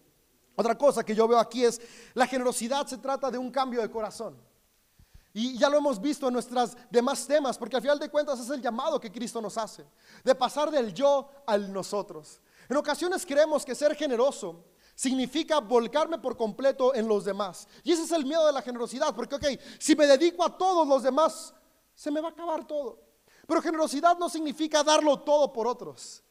Otra 0.55 0.77
cosa 0.77 1.03
que 1.03 1.15
yo 1.15 1.27
veo 1.27 1.39
aquí 1.39 1.65
es, 1.65 1.81
la 2.13 2.27
generosidad 2.27 2.85
se 2.85 2.97
trata 2.97 3.31
de 3.31 3.37
un 3.37 3.51
cambio 3.51 3.81
de 3.81 3.89
corazón. 3.89 4.37
Y 5.35 5.57
ya 5.57 5.67
lo 5.67 5.77
hemos 5.77 5.99
visto 5.99 6.27
en 6.27 6.33
nuestros 6.33 6.77
demás 6.91 7.25
temas, 7.25 7.57
porque 7.57 7.75
al 7.75 7.81
final 7.81 7.97
de 7.97 8.09
cuentas 8.09 8.39
es 8.39 8.49
el 8.51 8.61
llamado 8.61 8.99
que 8.99 9.11
Cristo 9.11 9.41
nos 9.41 9.57
hace, 9.57 9.83
de 10.23 10.35
pasar 10.35 10.69
del 10.69 10.93
yo 10.93 11.27
al 11.47 11.73
nosotros. 11.73 12.39
En 12.69 12.77
ocasiones 12.77 13.25
creemos 13.25 13.65
que 13.65 13.73
ser 13.73 13.95
generoso 13.95 14.63
significa 14.93 15.59
volcarme 15.59 16.19
por 16.19 16.37
completo 16.37 16.93
en 16.93 17.07
los 17.07 17.25
demás. 17.25 17.67
Y 17.83 17.91
ese 17.91 18.03
es 18.03 18.11
el 18.11 18.25
miedo 18.25 18.45
de 18.45 18.53
la 18.53 18.61
generosidad, 18.61 19.15
porque, 19.15 19.35
ok, 19.35 19.45
si 19.79 19.95
me 19.95 20.05
dedico 20.05 20.43
a 20.43 20.55
todos 20.55 20.87
los 20.87 21.01
demás, 21.01 21.51
se 21.95 22.11
me 22.11 22.21
va 22.21 22.27
a 22.27 22.31
acabar 22.31 22.67
todo. 22.67 23.12
Pero 23.47 23.61
generosidad 23.61 24.17
no 24.17 24.29
significa 24.29 24.83
darlo 24.83 25.19
todo 25.19 25.51
por 25.51 25.67
otros. 25.67 26.23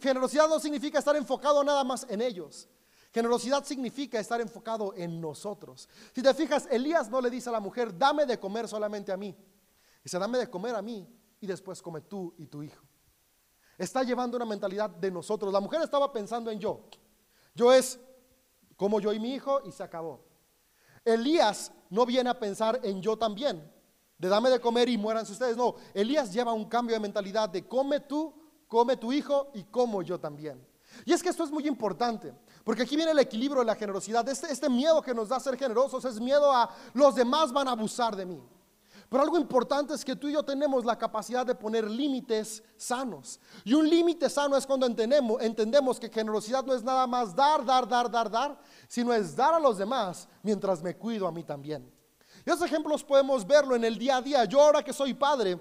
generosidad 0.00 0.48
no 0.48 0.58
significa 0.58 0.98
estar 0.98 1.16
enfocado 1.16 1.62
nada 1.62 1.84
más 1.84 2.06
en 2.08 2.20
ellos. 2.20 2.68
Generosidad 3.12 3.64
significa 3.64 4.18
estar 4.18 4.40
enfocado 4.40 4.94
en 4.96 5.20
nosotros. 5.20 5.88
Si 6.14 6.22
te 6.22 6.32
fijas, 6.34 6.66
Elías 6.70 7.10
no 7.10 7.20
le 7.20 7.30
dice 7.30 7.50
a 7.50 7.52
la 7.52 7.60
mujer, 7.60 7.96
dame 7.96 8.24
de 8.24 8.40
comer 8.40 8.66
solamente 8.66 9.12
a 9.12 9.16
mí. 9.16 9.36
Dice, 10.02 10.18
dame 10.18 10.38
de 10.38 10.50
comer 10.50 10.74
a 10.74 10.82
mí 10.82 11.06
y 11.40 11.46
después 11.46 11.80
come 11.82 12.00
tú 12.00 12.34
y 12.38 12.46
tu 12.46 12.62
hijo. 12.62 12.84
Está 13.76 14.02
llevando 14.02 14.36
una 14.36 14.46
mentalidad 14.46 14.90
de 14.90 15.10
nosotros. 15.10 15.52
La 15.52 15.60
mujer 15.60 15.82
estaba 15.82 16.12
pensando 16.12 16.50
en 16.50 16.58
yo. 16.58 16.86
Yo 17.54 17.72
es 17.72 18.00
como 18.76 18.98
yo 18.98 19.12
y 19.12 19.20
mi 19.20 19.34
hijo 19.34 19.60
y 19.64 19.72
se 19.72 19.82
acabó. 19.82 20.24
Elías 21.04 21.70
no 21.90 22.06
viene 22.06 22.30
a 22.30 22.38
pensar 22.38 22.80
en 22.82 23.02
yo 23.02 23.16
también 23.16 23.70
de 24.22 24.28
dame 24.28 24.50
de 24.50 24.60
comer 24.60 24.88
y 24.88 24.96
muéranse 24.96 25.32
ustedes. 25.32 25.56
No, 25.56 25.74
Elías 25.92 26.32
lleva 26.32 26.52
un 26.52 26.66
cambio 26.66 26.94
de 26.94 27.00
mentalidad 27.00 27.48
de 27.48 27.66
come 27.66 27.98
tú, 27.98 28.32
come 28.68 28.96
tu 28.96 29.12
hijo 29.12 29.50
y 29.52 29.64
como 29.64 30.00
yo 30.00 30.20
también. 30.20 30.64
Y 31.04 31.12
es 31.12 31.20
que 31.20 31.28
esto 31.28 31.42
es 31.42 31.50
muy 31.50 31.66
importante, 31.66 32.32
porque 32.62 32.82
aquí 32.82 32.94
viene 32.94 33.10
el 33.10 33.18
equilibrio 33.18 33.62
de 33.62 33.66
la 33.66 33.74
generosidad. 33.74 34.28
Este, 34.28 34.52
este 34.52 34.70
miedo 34.70 35.02
que 35.02 35.12
nos 35.12 35.28
da 35.28 35.40
ser 35.40 35.58
generosos 35.58 36.04
es 36.04 36.20
miedo 36.20 36.52
a 36.52 36.70
los 36.94 37.16
demás 37.16 37.52
van 37.52 37.66
a 37.66 37.72
abusar 37.72 38.14
de 38.14 38.24
mí. 38.24 38.40
Pero 39.08 39.24
algo 39.24 39.36
importante 39.36 39.92
es 39.92 40.04
que 40.04 40.14
tú 40.14 40.28
y 40.28 40.34
yo 40.34 40.44
tenemos 40.44 40.84
la 40.84 40.96
capacidad 40.96 41.44
de 41.44 41.56
poner 41.56 41.90
límites 41.90 42.62
sanos. 42.76 43.40
Y 43.64 43.74
un 43.74 43.90
límite 43.90 44.30
sano 44.30 44.56
es 44.56 44.64
cuando 44.64 44.86
entendemos, 44.86 45.42
entendemos 45.42 45.98
que 45.98 46.08
generosidad 46.08 46.64
no 46.64 46.74
es 46.74 46.84
nada 46.84 47.08
más 47.08 47.34
dar, 47.34 47.64
dar, 47.64 47.88
dar, 47.88 48.08
dar, 48.08 48.30
dar, 48.30 48.60
sino 48.86 49.12
es 49.12 49.34
dar 49.34 49.54
a 49.54 49.58
los 49.58 49.78
demás 49.78 50.28
mientras 50.44 50.80
me 50.80 50.96
cuido 50.96 51.26
a 51.26 51.32
mí 51.32 51.42
también. 51.42 51.92
Y 52.44 52.50
esos 52.50 52.62
ejemplos 52.62 53.04
podemos 53.04 53.46
verlo 53.46 53.76
en 53.76 53.84
el 53.84 53.98
día 53.98 54.16
a 54.16 54.22
día. 54.22 54.44
Yo 54.44 54.60
ahora 54.60 54.82
que 54.82 54.92
soy 54.92 55.14
padre, 55.14 55.58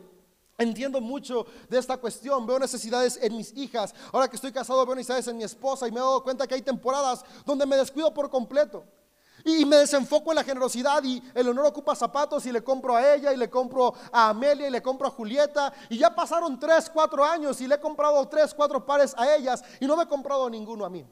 Entiendo 0.57 1.01
mucho 1.01 1.47
de 1.69 1.79
esta 1.79 1.97
cuestión, 1.97 2.45
veo 2.45 2.59
necesidades 2.59 3.17
en 3.19 3.35
mis 3.35 3.51
hijas, 3.57 3.95
ahora 4.11 4.27
que 4.27 4.35
estoy 4.35 4.51
casado 4.51 4.85
veo 4.85 4.93
necesidades 4.93 5.27
en 5.27 5.37
mi 5.37 5.43
esposa 5.43 5.87
y 5.87 5.91
me 5.91 5.97
he 5.97 6.03
dado 6.03 6.21
cuenta 6.21 6.45
que 6.45 6.53
hay 6.53 6.61
temporadas 6.61 7.25
donde 7.45 7.65
me 7.65 7.75
descuido 7.77 8.13
por 8.13 8.29
completo. 8.29 8.85
Y 9.43 9.65
me 9.65 9.77
desenfoco 9.77 10.31
en 10.31 10.35
la 10.35 10.43
generosidad 10.43 11.03
y 11.03 11.23
el 11.33 11.49
honor 11.49 11.65
ocupa 11.65 11.95
zapatos 11.95 12.45
y 12.45 12.51
le 12.51 12.63
compro 12.63 12.95
a 12.95 13.15
ella 13.15 13.33
y 13.33 13.37
le 13.37 13.49
compro 13.49 13.95
a 14.11 14.29
Amelia 14.29 14.67
y 14.67 14.69
le 14.69 14.83
compro 14.83 15.07
a 15.07 15.09
Julieta. 15.09 15.73
Y 15.89 15.97
ya 15.97 16.13
pasaron 16.13 16.59
tres, 16.59 16.91
cuatro 16.93 17.25
años 17.25 17.59
y 17.59 17.67
le 17.67 17.75
he 17.75 17.79
comprado 17.79 18.27
tres, 18.27 18.53
cuatro 18.53 18.85
pares 18.85 19.15
a 19.17 19.35
ellas 19.35 19.63
y 19.79 19.87
no 19.87 19.97
me 19.97 20.03
he 20.03 20.07
comprado 20.07 20.47
ninguno 20.47 20.85
a 20.85 20.91
mí. 20.91 21.03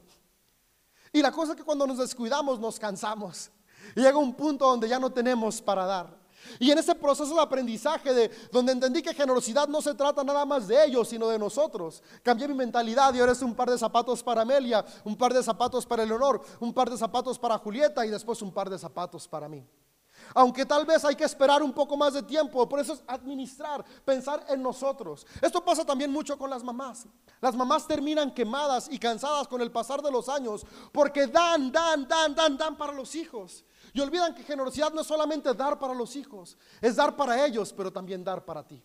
Y 1.12 1.22
la 1.22 1.32
cosa 1.32 1.52
es 1.52 1.58
que 1.58 1.64
cuando 1.64 1.88
nos 1.88 1.98
descuidamos 1.98 2.60
nos 2.60 2.78
cansamos. 2.78 3.50
Y 3.96 4.00
llega 4.00 4.18
un 4.18 4.34
punto 4.34 4.66
donde 4.66 4.88
ya 4.88 4.98
no 4.98 5.10
tenemos 5.10 5.60
para 5.60 5.84
dar. 5.84 6.20
Y 6.58 6.70
en 6.70 6.78
ese 6.78 6.94
proceso 6.94 7.34
de 7.34 7.40
aprendizaje 7.40 8.12
de 8.12 8.30
donde 8.50 8.72
entendí 8.72 9.02
que 9.02 9.14
generosidad 9.14 9.68
no 9.68 9.80
se 9.82 9.94
trata 9.94 10.24
nada 10.24 10.44
más 10.44 10.66
de 10.66 10.84
ellos, 10.84 11.08
sino 11.08 11.28
de 11.28 11.38
nosotros. 11.38 12.02
Cambié 12.22 12.48
mi 12.48 12.54
mentalidad 12.54 13.14
y 13.14 13.20
ahora 13.20 13.32
es 13.32 13.42
un 13.42 13.54
par 13.54 13.70
de 13.70 13.78
zapatos 13.78 14.22
para 14.22 14.42
Amelia, 14.42 14.84
un 15.04 15.16
par 15.16 15.32
de 15.32 15.42
zapatos 15.42 15.86
para 15.86 16.02
Eleonor, 16.02 16.40
un 16.58 16.72
par 16.72 16.90
de 16.90 16.96
zapatos 16.96 17.38
para 17.38 17.58
Julieta 17.58 18.04
y 18.04 18.10
después 18.10 18.42
un 18.42 18.52
par 18.52 18.70
de 18.70 18.78
zapatos 18.78 19.28
para 19.28 19.48
mí. 19.48 19.66
Aunque 20.34 20.66
tal 20.66 20.84
vez 20.84 21.04
hay 21.04 21.16
que 21.16 21.24
esperar 21.24 21.62
un 21.62 21.72
poco 21.72 21.96
más 21.96 22.14
de 22.14 22.22
tiempo, 22.22 22.68
por 22.68 22.78
eso 22.78 22.92
es 22.92 23.02
administrar, 23.06 23.84
pensar 24.04 24.44
en 24.48 24.62
nosotros. 24.62 25.26
Esto 25.40 25.64
pasa 25.64 25.84
también 25.84 26.10
mucho 26.10 26.38
con 26.38 26.50
las 26.50 26.62
mamás. 26.62 27.06
Las 27.40 27.56
mamás 27.56 27.86
terminan 27.86 28.32
quemadas 28.32 28.88
y 28.90 28.98
cansadas 28.98 29.48
con 29.48 29.60
el 29.60 29.72
pasar 29.72 30.02
de 30.02 30.10
los 30.10 30.28
años 30.28 30.64
porque 30.92 31.26
dan, 31.26 31.72
dan, 31.72 32.06
dan, 32.06 32.34
dan, 32.34 32.56
dan 32.56 32.76
para 32.76 32.92
los 32.92 33.14
hijos. 33.14 33.64
Y 33.92 34.00
olvidan 34.00 34.34
que 34.34 34.42
generosidad 34.42 34.92
no 34.92 35.00
es 35.00 35.06
solamente 35.06 35.52
dar 35.54 35.78
para 35.78 35.94
los 35.94 36.14
hijos, 36.16 36.56
es 36.80 36.96
dar 36.96 37.16
para 37.16 37.44
ellos, 37.44 37.72
pero 37.72 37.92
también 37.92 38.22
dar 38.22 38.44
para 38.44 38.66
ti. 38.66 38.82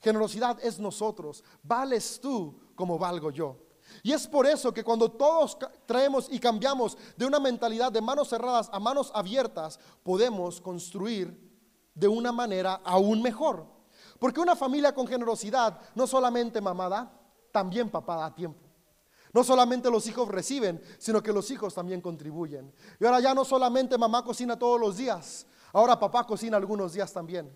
Generosidad 0.00 0.58
es 0.62 0.78
nosotros. 0.78 1.42
Vales 1.62 2.20
tú 2.20 2.60
como 2.74 2.98
valgo 2.98 3.30
yo. 3.30 3.56
Y 4.02 4.12
es 4.12 4.26
por 4.26 4.46
eso 4.46 4.72
que 4.72 4.84
cuando 4.84 5.10
todos 5.10 5.56
traemos 5.86 6.28
y 6.30 6.38
cambiamos 6.38 6.96
de 7.16 7.26
una 7.26 7.40
mentalidad 7.40 7.92
de 7.92 8.00
manos 8.00 8.28
cerradas 8.28 8.68
a 8.72 8.78
manos 8.80 9.10
abiertas, 9.14 9.78
podemos 10.02 10.60
construir 10.60 11.38
de 11.94 12.08
una 12.08 12.32
manera 12.32 12.80
aún 12.84 13.22
mejor. 13.22 13.66
Porque 14.18 14.40
una 14.40 14.56
familia 14.56 14.94
con 14.94 15.06
generosidad 15.06 15.78
no 15.94 16.06
solamente 16.06 16.60
mamá 16.60 16.88
da, 16.88 17.12
también 17.52 17.90
papá 17.90 18.16
da 18.16 18.34
tiempo. 18.34 18.63
No 19.34 19.42
solamente 19.42 19.90
los 19.90 20.06
hijos 20.06 20.28
reciben, 20.28 20.80
sino 20.98 21.20
que 21.20 21.32
los 21.32 21.50
hijos 21.50 21.74
también 21.74 22.00
contribuyen. 22.00 22.72
Y 23.00 23.04
ahora 23.04 23.18
ya 23.18 23.34
no 23.34 23.44
solamente 23.44 23.98
mamá 23.98 24.24
cocina 24.24 24.56
todos 24.56 24.80
los 24.80 24.96
días, 24.96 25.44
ahora 25.72 25.98
papá 25.98 26.24
cocina 26.24 26.56
algunos 26.56 26.92
días 26.92 27.12
también. 27.12 27.52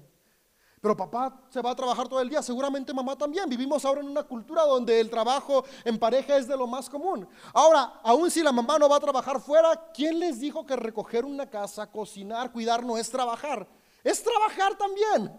Pero 0.81 0.97
papá 0.97 1.41
se 1.49 1.61
va 1.61 1.71
a 1.71 1.77
trabajar 1.77 2.09
todo 2.09 2.21
el 2.21 2.29
día, 2.29 2.43
seguramente 2.43 2.93
mamá 2.93 3.17
también. 3.17 3.49
Vivimos 3.49 3.85
ahora 3.85 4.01
en 4.01 4.09
una 4.09 4.25
cultura 4.25 4.65
donde 4.65 5.01
el 5.01 5.09
trabajo 5.09 5.65
en 5.85 5.99
pareja 5.99 6.37
es 6.37 6.49
de 6.49 6.57
lo 6.57 6.67
más 6.67 6.91
común. 6.91 7.29
Ahora, 7.53 8.01
aun 8.03 8.31
si 8.31 8.43
la 8.43 8.53
mamá 8.53 8.79
no 8.79 8.89
va 8.89 8.97
a 8.97 9.01
trabajar 9.01 9.41
fuera, 9.41 9.91
¿quién 9.95 10.19
les 10.19 10.41
dijo 10.41 10.67
que 10.67 10.77
recoger 10.77 11.25
una 11.25 11.49
casa, 11.49 11.91
cocinar, 11.91 12.53
cuidar 12.53 12.85
no 12.85 12.99
es 12.99 13.09
trabajar? 13.09 13.69
Es 14.03 14.23
trabajar 14.23 14.77
también. 14.77 15.33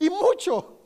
Y 0.00 0.10
mucho. 0.10 0.83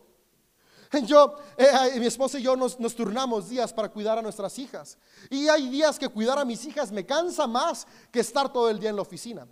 Yo, 1.05 1.37
eh, 1.57 1.99
mi 1.99 2.07
esposa 2.07 2.39
y 2.39 2.43
yo 2.43 2.57
nos, 2.57 2.81
nos, 2.81 2.95
turnamos 2.95 3.49
días 3.49 3.73
para 3.73 3.91
cuidar 3.91 4.19
a 4.19 4.23
nuestras 4.23 4.59
hijas. 4.59 4.97
Y 5.31 5.49
hay 5.49 5.69
días 5.69 5.99
que 5.99 6.09
cuidar 6.09 6.39
a 6.39 6.45
mis 6.45 6.65
hijas 6.65 6.91
me 6.91 7.05
cansa 7.05 7.47
más 7.47 7.87
que 8.11 8.21
estar 8.21 8.51
todo 8.53 8.71
el 8.71 8.79
día 8.79 8.91
en 8.91 8.97
la 8.97 9.03
oficina. 9.03 9.47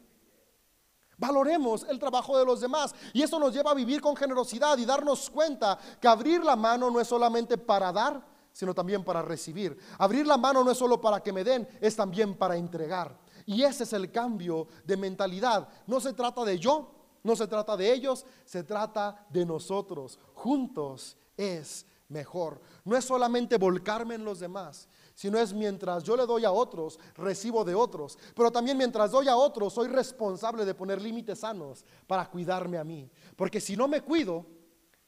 Valoremos 1.18 1.84
el 1.88 1.98
trabajo 1.98 2.38
de 2.38 2.44
los 2.44 2.60
demás. 2.60 2.94
Y 3.12 3.22
eso 3.22 3.38
nos 3.38 3.52
lleva 3.52 3.70
a 3.70 3.74
vivir 3.74 4.00
con 4.00 4.16
generosidad 4.16 4.76
y 4.78 4.84
darnos 4.84 5.30
cuenta 5.30 5.78
que 6.00 6.08
abrir 6.08 6.44
la 6.44 6.56
mano 6.56 6.90
no 6.90 7.00
es 7.00 7.08
solamente 7.08 7.56
para 7.58 7.92
dar, 7.92 8.26
sino 8.52 8.74
también 8.74 9.04
para 9.04 9.22
recibir. 9.22 9.76
Abrir 9.98 10.26
la 10.26 10.36
mano 10.36 10.62
no 10.62 10.70
es 10.70 10.78
solo 10.78 11.00
para 11.00 11.22
que 11.22 11.32
me 11.32 11.44
den, 11.44 11.68
es 11.80 11.96
también 11.96 12.34
para 12.34 12.56
entregar. 12.56 13.18
Y 13.46 13.62
ese 13.62 13.84
es 13.84 13.92
el 13.92 14.10
cambio 14.10 14.68
de 14.84 14.96
mentalidad. 14.96 15.68
No 15.86 16.00
se 16.00 16.12
trata 16.12 16.44
de 16.44 16.58
yo, 16.58 16.90
no 17.22 17.36
se 17.36 17.46
trata 17.46 17.76
de 17.76 17.92
ellos, 17.92 18.26
se 18.44 18.62
trata 18.62 19.26
de 19.30 19.46
nosotros. 19.46 20.18
Juntos 20.34 21.16
es 21.36 21.86
mejor. 22.08 22.60
No 22.84 22.96
es 22.96 23.04
solamente 23.04 23.56
volcarme 23.56 24.14
en 24.14 24.24
los 24.24 24.40
demás, 24.40 24.88
sino 25.14 25.38
es 25.38 25.52
mientras 25.52 26.04
yo 26.04 26.16
le 26.16 26.26
doy 26.26 26.44
a 26.44 26.52
otros, 26.52 26.98
recibo 27.14 27.64
de 27.64 27.74
otros. 27.74 28.18
Pero 28.34 28.50
también 28.50 28.76
mientras 28.76 29.10
doy 29.10 29.28
a 29.28 29.36
otros, 29.36 29.72
soy 29.72 29.88
responsable 29.88 30.64
de 30.64 30.74
poner 30.74 31.00
límites 31.00 31.40
sanos 31.40 31.84
para 32.06 32.28
cuidarme 32.30 32.78
a 32.78 32.84
mí. 32.84 33.10
Porque 33.34 33.60
si 33.60 33.76
no 33.76 33.88
me 33.88 34.02
cuido, 34.02 34.46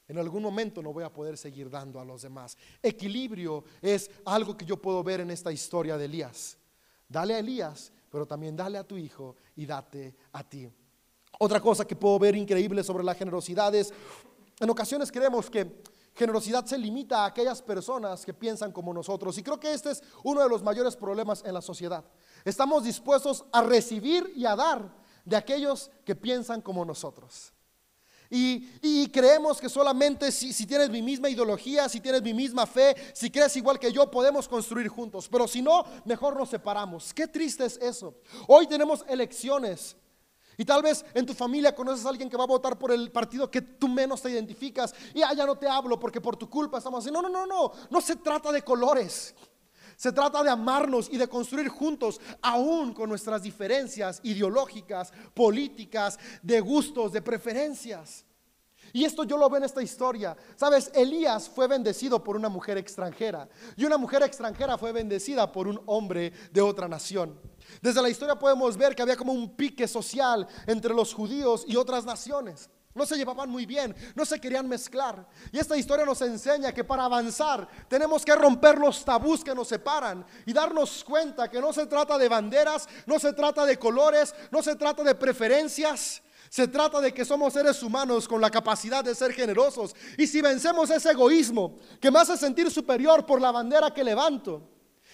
en 0.07 0.17
algún 0.17 0.41
momento 0.41 0.81
no 0.81 0.91
voy 0.91 1.03
a 1.03 1.13
poder 1.13 1.37
seguir 1.37 1.69
dando 1.69 1.99
a 1.99 2.05
los 2.05 2.23
demás. 2.23 2.57
Equilibrio 2.81 3.63
es 3.81 4.09
algo 4.25 4.57
que 4.57 4.65
yo 4.65 4.77
puedo 4.77 5.03
ver 5.03 5.21
en 5.21 5.29
esta 5.29 5.51
historia 5.51 5.97
de 5.97 6.05
Elías. 6.05 6.57
Dale 7.07 7.35
a 7.35 7.39
Elías, 7.39 7.93
pero 8.09 8.25
también 8.25 8.55
dale 8.55 8.77
a 8.77 8.83
tu 8.83 8.97
hijo 8.97 9.35
y 9.55 9.65
date 9.65 10.15
a 10.33 10.43
ti. 10.43 10.67
Otra 11.37 11.61
cosa 11.61 11.85
que 11.85 11.95
puedo 11.95 12.17
ver 12.17 12.35
increíble 12.35 12.83
sobre 12.83 13.03
la 13.03 13.13
generosidad 13.13 13.73
es, 13.75 13.93
en 14.59 14.69
ocasiones 14.69 15.11
creemos 15.11 15.49
que 15.49 15.81
Generosidad 16.19 16.65
se 16.65 16.77
limita 16.77 17.23
a 17.23 17.27
aquellas 17.27 17.61
personas 17.61 18.25
que 18.25 18.33
piensan 18.33 18.73
como 18.73 18.93
nosotros. 18.93 19.37
Y 19.37 19.41
creo 19.41 19.57
que 19.57 19.71
este 19.71 19.91
es 19.91 20.03
uno 20.21 20.43
de 20.43 20.49
los 20.49 20.61
mayores 20.61 20.97
problemas 20.97 21.41
en 21.45 21.53
la 21.53 21.61
sociedad. 21.61 22.03
Estamos 22.43 22.83
dispuestos 22.83 23.45
a 23.53 23.61
recibir 23.61 24.33
y 24.35 24.45
a 24.45 24.53
dar 24.53 24.93
de 25.23 25.37
aquellos 25.37 25.89
que 26.03 26.17
piensan 26.17 26.61
como 26.61 26.83
nosotros. 26.83 27.53
Y, 28.29 29.07
creemos 29.11 29.61
que 29.61 29.69
solamente 29.69 30.29
si, 30.33 30.51
si, 30.51 30.65
tienes 30.67 30.89
mi 30.89 31.01
misma 31.01 31.29
ideología, 31.29 31.87
si 31.87 32.01
tienes 32.01 32.21
mi 32.21 32.33
misma 32.33 32.67
fe, 32.67 32.97
si 33.13 33.31
crees 33.31 33.55
igual 33.55 33.79
que 33.79 33.93
yo, 33.93 34.11
podemos 34.11 34.45
construir 34.49 34.89
juntos. 34.89 35.29
Pero 35.29 35.47
si 35.47 35.61
no, 35.61 35.85
mejor 36.03 36.35
nos 36.35 36.49
separamos. 36.49 37.13
Qué 37.13 37.27
triste 37.27 37.63
es 37.63 37.77
eso. 37.77 38.13
Hoy 38.45 38.67
tenemos 38.67 39.05
elecciones 39.07 39.95
y 40.59 40.65
tal 40.65 40.83
vez 40.83 41.05
en 41.13 41.25
tu 41.25 41.33
familia 41.33 41.73
conoces 41.73 42.05
a 42.05 42.09
alguien 42.09 42.29
que 42.29 42.35
va 42.35 42.43
a 42.43 42.47
votar 42.47 42.77
por 42.77 42.91
el 42.91 43.09
partido 43.13 43.49
que 43.49 43.61
tú 43.61 43.87
menos 43.87 44.21
te 44.21 44.29
identificas. 44.29 44.93
Y 45.13 45.21
ah, 45.21 45.33
ya 45.33 45.45
no 45.45 45.55
te 45.55 45.69
hablo 45.69 45.97
porque 45.97 46.19
por 46.19 46.35
tu 46.35 46.49
culpa 46.49 46.79
estamos 46.79 47.05
así. 47.05 47.13
No, 47.13 47.21
no, 47.21 47.29
no, 47.29 47.45
no. 47.45 47.71
No 47.89 48.01
se 48.01 48.17
trata 48.17 48.51
de 48.51 48.61
colores. 48.61 49.33
Se 49.95 50.11
trata 50.11 50.43
de 50.43 50.49
amarnos 50.49 51.07
y 51.09 51.17
de 51.17 51.29
construir 51.29 51.69
juntos, 51.69 52.19
aún 52.41 52.93
con 52.93 53.07
nuestras 53.07 53.41
diferencias 53.41 54.19
ideológicas, 54.23 55.13
políticas, 55.33 56.19
de 56.41 56.59
gustos, 56.59 57.13
de 57.13 57.21
preferencias. 57.21 58.25
Y 58.91 59.05
esto 59.05 59.23
yo 59.23 59.37
lo 59.37 59.49
veo 59.49 59.59
en 59.59 59.63
esta 59.63 59.81
historia. 59.81 60.35
Sabes, 60.57 60.91
Elías 60.93 61.47
fue 61.47 61.67
bendecido 61.67 62.21
por 62.21 62.35
una 62.35 62.49
mujer 62.49 62.77
extranjera 62.77 63.47
y 63.77 63.85
una 63.85 63.97
mujer 63.97 64.23
extranjera 64.23 64.77
fue 64.77 64.91
bendecida 64.91 65.49
por 65.51 65.69
un 65.69 65.81
hombre 65.85 66.33
de 66.51 66.61
otra 66.61 66.89
nación. 66.89 67.39
Desde 67.81 68.01
la 68.01 68.09
historia 68.09 68.35
podemos 68.35 68.77
ver 68.77 68.95
que 68.95 69.01
había 69.01 69.15
como 69.15 69.33
un 69.33 69.55
pique 69.55 69.87
social 69.87 70.47
entre 70.67 70.93
los 70.93 71.13
judíos 71.13 71.65
y 71.67 71.75
otras 71.75 72.05
naciones. 72.05 72.69
No 72.95 73.05
se 73.05 73.15
llevaban 73.15 73.49
muy 73.49 73.65
bien, 73.65 73.95
no 74.15 74.25
se 74.25 74.41
querían 74.41 74.67
mezclar. 74.67 75.27
Y 75.51 75.59
esta 75.59 75.77
historia 75.77 76.05
nos 76.05 76.21
enseña 76.21 76.73
que 76.73 76.83
para 76.83 77.05
avanzar 77.05 77.67
tenemos 77.87 78.25
que 78.25 78.35
romper 78.35 78.79
los 78.79 79.05
tabús 79.05 79.43
que 79.43 79.53
nos 79.53 79.67
separan 79.67 80.25
y 80.45 80.53
darnos 80.53 81.03
cuenta 81.03 81.49
que 81.49 81.61
no 81.61 81.71
se 81.71 81.85
trata 81.85 82.17
de 82.17 82.27
banderas, 82.27 82.89
no 83.05 83.19
se 83.19 83.33
trata 83.33 83.65
de 83.65 83.77
colores, 83.77 84.33
no 84.51 84.63
se 84.63 84.75
trata 84.75 85.03
de 85.03 85.15
preferencias. 85.15 86.21
Se 86.49 86.67
trata 86.67 86.99
de 86.99 87.13
que 87.13 87.25
somos 87.25 87.53
seres 87.53 87.83
humanos 87.83 88.27
con 88.27 88.41
la 88.41 88.49
capacidad 88.49 89.03
de 89.03 89.13
ser 89.13 89.33
generosos. 89.33 89.95
Y 90.17 90.25
si 90.25 90.41
vencemos 90.41 90.89
ese 90.89 91.11
egoísmo 91.11 91.77
que 92.01 92.09
me 92.09 92.19
hace 92.19 92.35
sentir 92.37 92.71
superior 92.71 93.23
por 93.23 93.39
la 93.39 93.51
bandera 93.51 93.93
que 93.93 94.03
levanto, 94.03 94.67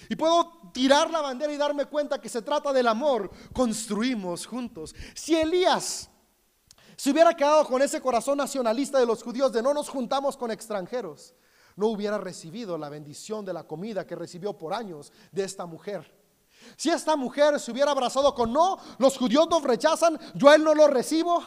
y 0.10 0.16
puedo 0.16 0.72
tirar 0.74 1.10
la 1.10 1.22
bandera 1.22 1.54
y 1.54 1.58
darme 1.58 1.86
cuenta 1.86 2.20
que 2.20 2.30
se 2.30 2.42
trata 2.42 2.72
del 2.74 2.88
amor, 2.88 3.30
construimos 3.54 4.46
juntos. 4.46 4.96
Si 5.14 5.36
Elías 5.36 6.10
se 6.96 7.12
hubiera 7.12 7.36
quedado 7.36 7.66
con 7.66 7.82
ese 7.82 8.02
corazón 8.02 8.38
nacionalista 8.38 9.00
de 9.00 9.06
los 9.06 9.24
judíos 9.24 9.52
de 9.52 9.62
no 9.62 9.74
nos 9.74 9.90
juntamos 9.90 10.38
con 10.38 10.52
extranjeros, 10.52 11.34
no 11.76 11.88
hubiera 11.88 12.18
recibido 12.18 12.78
la 12.78 12.90
bendición 12.90 13.44
de 13.44 13.54
la 13.54 13.66
comida 13.66 14.08
que 14.08 14.16
recibió 14.16 14.58
por 14.58 14.74
años 14.74 15.12
de 15.32 15.44
esta 15.44 15.66
mujer. 15.66 16.14
Si 16.78 16.90
esta 16.90 17.16
mujer 17.16 17.60
se 17.60 17.72
hubiera 17.72 17.92
abrazado 17.92 18.34
con 18.34 18.54
no, 18.54 18.78
los 18.98 19.18
judíos 19.18 19.48
nos 19.50 19.64
rechazan, 19.64 20.18
yo 20.34 20.54
él 20.54 20.64
no 20.64 20.74
lo 20.74 20.88
recibo, 20.88 21.44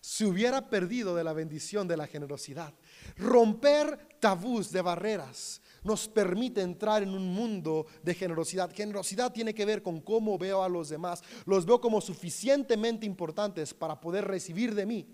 se 0.00 0.24
hubiera 0.24 0.68
perdido 0.68 1.14
de 1.14 1.24
la 1.24 1.32
bendición 1.32 1.86
de 1.86 1.96
la 1.96 2.06
generosidad. 2.06 2.74
Romper 3.16 4.18
tabús 4.20 4.72
de 4.72 4.82
barreras 4.82 5.61
nos 5.84 6.08
permite 6.08 6.60
entrar 6.60 7.02
en 7.02 7.10
un 7.10 7.32
mundo 7.32 7.86
de 8.02 8.14
generosidad. 8.14 8.72
Generosidad 8.74 9.32
tiene 9.32 9.54
que 9.54 9.64
ver 9.64 9.82
con 9.82 10.00
cómo 10.00 10.38
veo 10.38 10.62
a 10.62 10.68
los 10.68 10.88
demás. 10.88 11.22
Los 11.46 11.66
veo 11.66 11.80
como 11.80 12.00
suficientemente 12.00 13.06
importantes 13.06 13.74
para 13.74 14.00
poder 14.00 14.26
recibir 14.26 14.74
de 14.74 14.86
mí 14.86 15.06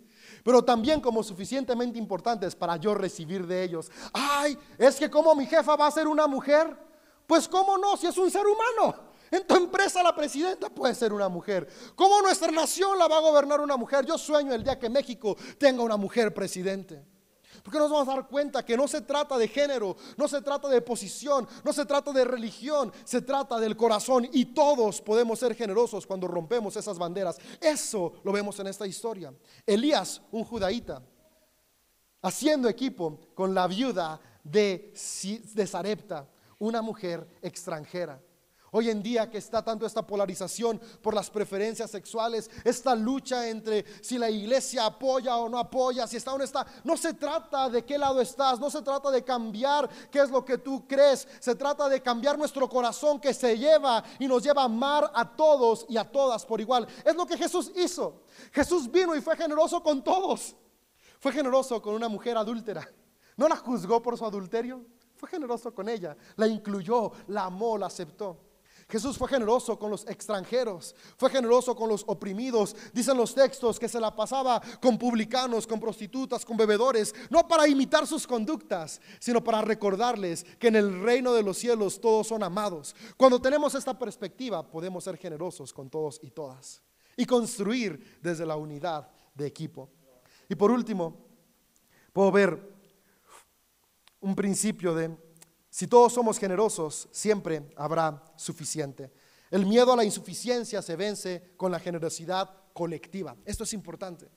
pero 0.42 0.62
también 0.62 1.00
como 1.00 1.22
suficientemente 1.22 1.98
importantes 1.98 2.54
para 2.54 2.76
yo 2.76 2.94
recibir 2.94 3.46
de 3.46 3.62
ellos. 3.62 3.90
Ay, 4.12 4.58
es 4.76 4.96
que 4.96 5.10
como 5.10 5.34
mi 5.34 5.46
jefa 5.46 5.76
va 5.76 5.86
a 5.86 5.90
ser 5.90 6.06
una 6.06 6.26
mujer, 6.26 6.76
pues 7.26 7.48
cómo 7.48 7.78
no, 7.78 7.96
si 7.96 8.06
es 8.06 8.16
un 8.18 8.30
ser 8.30 8.44
humano. 8.46 9.08
En 9.30 9.46
tu 9.46 9.56
empresa 9.56 10.02
la 10.02 10.14
presidenta 10.14 10.70
puede 10.70 10.94
ser 10.94 11.12
una 11.12 11.28
mujer. 11.28 11.68
¿Cómo 11.94 12.22
nuestra 12.22 12.50
nación 12.50 12.98
la 12.98 13.08
va 13.08 13.18
a 13.18 13.20
gobernar 13.20 13.60
una 13.60 13.76
mujer? 13.76 14.06
Yo 14.06 14.16
sueño 14.16 14.54
el 14.54 14.64
día 14.64 14.78
que 14.78 14.88
México 14.88 15.36
tenga 15.58 15.82
una 15.82 15.96
mujer 15.96 16.32
presidente. 16.32 17.04
Porque 17.68 17.80
nos 17.80 17.90
vamos 17.90 18.08
a 18.08 18.14
dar 18.14 18.26
cuenta 18.26 18.64
que 18.64 18.78
no 18.78 18.88
se 18.88 19.02
trata 19.02 19.36
de 19.36 19.46
género, 19.46 19.94
no 20.16 20.26
se 20.26 20.40
trata 20.40 20.70
de 20.70 20.80
posición, 20.80 21.46
no 21.62 21.70
se 21.74 21.84
trata 21.84 22.12
de 22.12 22.24
religión, 22.24 22.90
se 23.04 23.20
trata 23.20 23.60
del 23.60 23.76
corazón 23.76 24.26
y 24.32 24.46
todos 24.54 25.02
podemos 25.02 25.38
ser 25.38 25.54
generosos 25.54 26.06
cuando 26.06 26.26
rompemos 26.26 26.78
esas 26.78 26.98
banderas. 26.98 27.36
Eso 27.60 28.14
lo 28.24 28.32
vemos 28.32 28.58
en 28.58 28.68
esta 28.68 28.86
historia. 28.86 29.34
Elías, 29.66 30.22
un 30.30 30.44
judaíta, 30.44 31.02
haciendo 32.22 32.70
equipo 32.70 33.20
con 33.34 33.54
la 33.54 33.66
viuda 33.66 34.18
de, 34.42 34.94
de 35.52 35.66
Sarepta, 35.66 36.26
una 36.58 36.80
mujer 36.80 37.28
extranjera. 37.42 38.18
Hoy 38.70 38.90
en 38.90 39.02
día 39.02 39.30
que 39.30 39.38
está 39.38 39.64
tanto 39.64 39.86
esta 39.86 40.06
polarización 40.06 40.78
por 41.00 41.14
las 41.14 41.30
preferencias 41.30 41.90
sexuales, 41.90 42.50
esta 42.64 42.94
lucha 42.94 43.48
entre 43.48 43.84
si 44.02 44.18
la 44.18 44.28
iglesia 44.28 44.84
apoya 44.84 45.36
o 45.36 45.48
no 45.48 45.58
apoya, 45.58 46.06
si 46.06 46.18
está 46.18 46.34
o 46.34 46.38
no 46.38 46.44
está, 46.44 46.66
no 46.84 46.96
se 46.96 47.14
trata 47.14 47.70
de 47.70 47.84
qué 47.84 47.96
lado 47.96 48.20
estás, 48.20 48.60
no 48.60 48.68
se 48.68 48.82
trata 48.82 49.10
de 49.10 49.24
cambiar 49.24 49.88
qué 50.10 50.20
es 50.20 50.30
lo 50.30 50.44
que 50.44 50.58
tú 50.58 50.86
crees, 50.86 51.26
se 51.40 51.54
trata 51.54 51.88
de 51.88 52.02
cambiar 52.02 52.36
nuestro 52.36 52.68
corazón 52.68 53.18
que 53.18 53.32
se 53.32 53.56
lleva 53.56 54.04
y 54.18 54.28
nos 54.28 54.42
lleva 54.42 54.62
a 54.62 54.66
amar 54.66 55.10
a 55.14 55.34
todos 55.34 55.86
y 55.88 55.96
a 55.96 56.04
todas 56.04 56.44
por 56.44 56.60
igual. 56.60 56.86
Es 57.04 57.14
lo 57.14 57.26
que 57.26 57.38
Jesús 57.38 57.72
hizo. 57.74 58.22
Jesús 58.52 58.90
vino 58.90 59.16
y 59.16 59.22
fue 59.22 59.36
generoso 59.36 59.82
con 59.82 60.04
todos. 60.04 60.54
Fue 61.20 61.32
generoso 61.32 61.80
con 61.80 61.94
una 61.94 62.08
mujer 62.08 62.36
adúltera. 62.36 62.86
No 63.36 63.48
la 63.48 63.56
juzgó 63.56 64.02
por 64.02 64.18
su 64.18 64.26
adulterio, 64.26 64.84
fue 65.14 65.28
generoso 65.28 65.74
con 65.74 65.88
ella, 65.88 66.16
la 66.36 66.46
incluyó, 66.46 67.12
la 67.28 67.44
amó, 67.44 67.78
la 67.78 67.86
aceptó. 67.86 68.47
Jesús 68.88 69.18
fue 69.18 69.28
generoso 69.28 69.78
con 69.78 69.90
los 69.90 70.06
extranjeros, 70.06 70.94
fue 71.18 71.28
generoso 71.28 71.76
con 71.76 71.90
los 71.90 72.04
oprimidos. 72.06 72.74
Dicen 72.94 73.18
los 73.18 73.34
textos 73.34 73.78
que 73.78 73.88
se 73.88 74.00
la 74.00 74.16
pasaba 74.16 74.62
con 74.80 74.96
publicanos, 74.96 75.66
con 75.66 75.78
prostitutas, 75.78 76.42
con 76.42 76.56
bebedores, 76.56 77.14
no 77.28 77.46
para 77.46 77.68
imitar 77.68 78.06
sus 78.06 78.26
conductas, 78.26 78.98
sino 79.18 79.44
para 79.44 79.60
recordarles 79.60 80.44
que 80.58 80.68
en 80.68 80.76
el 80.76 81.02
reino 81.02 81.34
de 81.34 81.42
los 81.42 81.58
cielos 81.58 82.00
todos 82.00 82.28
son 82.28 82.42
amados. 82.42 82.96
Cuando 83.18 83.40
tenemos 83.42 83.74
esta 83.74 83.98
perspectiva, 83.98 84.66
podemos 84.66 85.04
ser 85.04 85.18
generosos 85.18 85.74
con 85.74 85.90
todos 85.90 86.18
y 86.22 86.30
todas 86.30 86.82
y 87.14 87.26
construir 87.26 88.18
desde 88.22 88.46
la 88.46 88.56
unidad 88.56 89.10
de 89.34 89.46
equipo. 89.46 89.90
Y 90.48 90.54
por 90.54 90.70
último, 90.70 91.26
puedo 92.14 92.32
ver 92.32 92.74
un 94.20 94.34
principio 94.34 94.94
de 94.94 95.27
si 95.70 95.86
todos 95.86 96.12
somos 96.12 96.38
generosos, 96.38 97.08
siempre 97.12 97.72
habrá 97.76 98.22
suficiente. 98.36 99.12
El 99.50 99.66
miedo 99.66 99.92
a 99.92 99.96
la 99.96 100.04
insuficiencia 100.04 100.82
se 100.82 100.96
vence 100.96 101.52
con 101.56 101.72
la 101.72 101.80
generosidad 101.80 102.50
colectiva. 102.72 103.36
Esto 103.44 103.64
es 103.64 103.72
importante. 103.72 104.28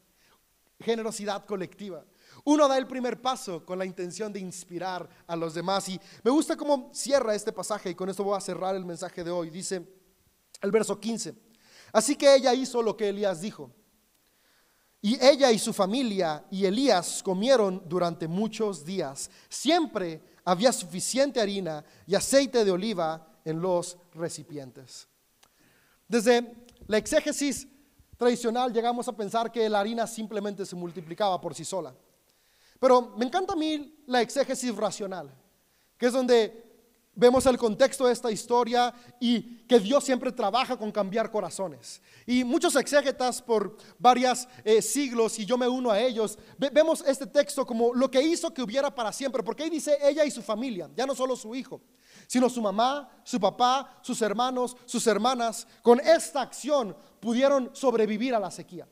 Generosidad 0.80 1.46
colectiva. 1.46 2.06
Uno 2.44 2.68
da 2.68 2.78
el 2.78 2.88
primer 2.88 3.22
paso 3.22 3.66
con 3.66 3.78
la 3.78 3.86
intención 3.86 4.34
de 4.34 4.40
inspirar 4.40 5.08
a 5.28 5.36
los 5.36 5.54
demás. 5.54 5.88
Y 5.90 6.00
me 6.24 6.32
gusta 6.32 6.58
cómo 6.58 6.90
cierra 6.94 7.36
este 7.36 7.52
pasaje 7.52 7.92
y 7.92 7.96
con 7.96 8.10
esto 8.10 8.24
voy 8.24 8.38
a 8.38 8.42
cerrar 8.42 8.76
el 8.76 8.86
mensaje 8.86 9.24
de 9.24 9.32
hoy. 9.32 9.50
Dice 9.50 9.86
el 10.62 10.72
verso 10.72 11.00
15. 11.00 11.36
Así 11.94 12.16
que 12.16 12.34
ella 12.34 12.54
hizo 12.54 12.82
lo 12.82 12.96
que 12.96 13.10
Elías 13.10 13.42
dijo. 13.42 13.72
Y 15.02 15.24
ella 15.24 15.52
y 15.52 15.60
su 15.60 15.74
familia 15.74 16.46
y 16.52 16.66
Elías 16.66 17.22
comieron 17.24 17.84
durante 17.88 18.28
muchos 18.28 18.86
días. 18.86 19.30
Siempre 19.50 20.31
había 20.46 20.72
suficiente 20.72 21.40
harina 21.40 21.84
y 22.08 22.16
aceite 22.16 22.66
de 22.66 22.72
oliva 22.72 23.40
en 23.46 23.62
los 23.62 23.98
recipientes. 24.14 25.08
Desde 26.08 26.66
la 26.88 26.98
exégesis 26.98 27.68
tradicional 28.18 28.72
llegamos 28.74 29.08
a 29.08 29.14
pensar 29.14 29.52
que 29.52 29.68
la 29.70 29.80
harina 29.80 30.06
simplemente 30.06 30.66
se 30.66 30.76
multiplicaba 30.76 31.40
por 31.40 31.56
sí 31.56 31.66
sola. 31.66 31.96
Pero 32.80 33.14
me 33.18 33.26
encanta 33.26 33.54
a 33.54 33.56
mí 33.56 34.04
la 34.08 34.22
exégesis 34.22 34.76
racional, 34.76 35.32
que 35.98 36.08
es 36.08 36.14
donde 36.14 36.71
vemos 37.14 37.46
el 37.46 37.58
contexto 37.58 38.08
de 38.08 38.14
esta 38.14 38.32
historia 38.32 38.94
y 39.20 39.66
que 39.68 39.80
Dios 39.80 40.04
siempre 40.04 40.32
trabaja 40.32 40.78
con 40.78 40.92
cambiar 40.92 41.30
corazones. 41.30 42.02
Y 42.26 42.44
muchos 42.44 42.76
exégetas 42.76 43.42
por 43.42 43.78
varios 44.00 44.48
eh, 44.64 44.82
siglos, 44.82 45.38
y 45.40 45.46
yo 45.46 45.58
me 45.58 45.68
uno 45.68 45.92
a 45.92 46.00
ellos, 46.00 46.38
vemos 46.58 47.04
este 47.06 47.28
texto 47.28 47.66
como 47.66 47.94
lo 47.94 48.10
que 48.10 48.22
hizo 48.22 48.54
que 48.54 48.64
hubiera 48.64 48.94
para 48.94 49.12
siempre, 49.12 49.44
porque 49.44 49.64
ahí 49.64 49.70
dice 49.70 49.98
ella 50.02 50.24
y 50.26 50.32
su 50.32 50.42
familia, 50.42 50.90
ya 50.96 51.06
no 51.06 51.16
solo 51.16 51.36
su 51.36 51.54
hijo, 51.54 51.82
sino 52.28 52.50
su 52.50 52.62
mamá, 52.62 53.10
su 53.24 53.40
papá, 53.40 54.00
sus 54.02 54.22
hermanos, 54.22 54.78
sus 54.86 55.06
hermanas, 55.08 55.68
con 55.82 56.00
esta 56.00 56.42
acción 56.42 56.96
pudieron 57.20 57.70
sobrevivir 57.74 58.34
a 58.34 58.40
la 58.40 58.52
sequía. 58.52 58.88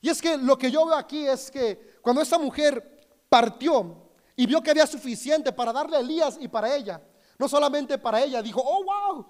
Y 0.00 0.08
es 0.08 0.20
que 0.20 0.36
lo 0.36 0.58
que 0.58 0.70
yo 0.70 0.84
veo 0.84 0.96
aquí 0.96 1.26
es 1.26 1.50
que 1.50 1.98
cuando 2.02 2.22
esta 2.22 2.36
mujer 2.36 3.06
partió 3.28 4.10
y 4.34 4.46
vio 4.46 4.60
que 4.60 4.72
había 4.72 4.86
suficiente 4.86 5.52
para 5.52 5.72
darle 5.72 5.96
a 5.96 6.00
Elías 6.00 6.36
y 6.40 6.48
para 6.48 6.74
ella, 6.74 7.00
no 7.42 7.48
solamente 7.48 7.98
para 7.98 8.22
ella, 8.22 8.40
dijo, 8.40 8.62
oh, 8.64 8.84
wow, 8.84 9.26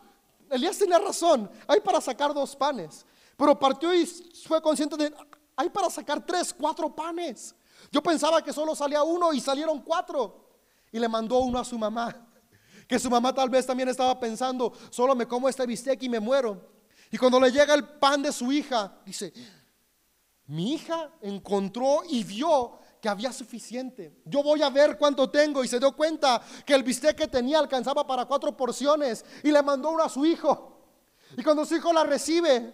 Elías 0.51 0.77
tenía 0.77 0.99
razón, 0.99 1.51
hay 1.67 1.81
para 1.81 1.99
sacar 1.99 2.35
dos 2.35 2.55
panes. 2.55 3.07
Pero 3.39 3.59
partió 3.59 3.95
y 3.95 4.05
fue 4.05 4.61
consciente 4.61 4.99
de, 4.99 5.15
hay 5.57 5.71
para 5.71 5.89
sacar 5.89 6.21
tres, 6.21 6.53
cuatro 6.53 6.95
panes. 6.95 7.55
Yo 7.91 8.03
pensaba 8.03 8.45
que 8.45 8.53
solo 8.53 8.75
salía 8.75 9.03
uno 9.03 9.33
y 9.33 9.41
salieron 9.41 9.81
cuatro. 9.81 10.47
Y 10.93 10.99
le 10.99 11.09
mandó 11.09 11.39
uno 11.39 11.59
a 11.59 11.65
su 11.65 11.79
mamá. 11.79 12.15
Que 12.87 12.99
su 12.99 13.09
mamá 13.09 13.33
tal 13.33 13.49
vez 13.49 13.65
también 13.65 13.89
estaba 13.89 14.21
pensando, 14.21 14.71
solo 14.91 15.15
me 15.15 15.27
como 15.27 15.49
este 15.49 15.65
bistec 15.65 16.03
y 16.03 16.11
me 16.11 16.21
muero. 16.21 16.61
Y 17.11 17.17
cuando 17.17 17.41
le 17.41 17.51
llega 17.51 17.73
el 17.73 17.89
pan 17.89 18.21
de 18.21 18.31
su 18.33 18.53
hija, 18.53 19.01
dice, 19.07 19.33
mi 20.49 20.75
hija 20.75 21.11
encontró 21.23 22.03
y 22.07 22.23
vio 22.25 22.79
que 23.03 23.09
había 23.09 23.33
suficiente. 23.33 24.23
Yo 24.25 24.45
voy 24.45 24.63
a 24.63 24.71
ver 24.71 24.97
cuánto 24.97 25.29
tengo 25.29 25.65
y 25.65 25.69
se 25.69 25.81
dio 25.81 25.91
cuenta 25.91 26.41
que 26.65 26.73
el 26.73 26.85
bistec 26.85 27.17
que 27.17 27.27
tenía 27.27 27.59
alcanzaba 27.59 28.07
para 28.07 28.27
cuatro 28.27 28.57
porciones 28.57 29.25
y 29.43 29.51
le 29.51 29.61
mandó 29.61 29.91
uno 29.91 30.05
a 30.05 30.09
su 30.09 30.25
hijo. 30.25 30.79
Y 31.37 31.43
cuando 31.43 31.67
su 31.67 31.75
hijo 31.75 31.93
la 31.93 32.05
recibe, 32.05 32.73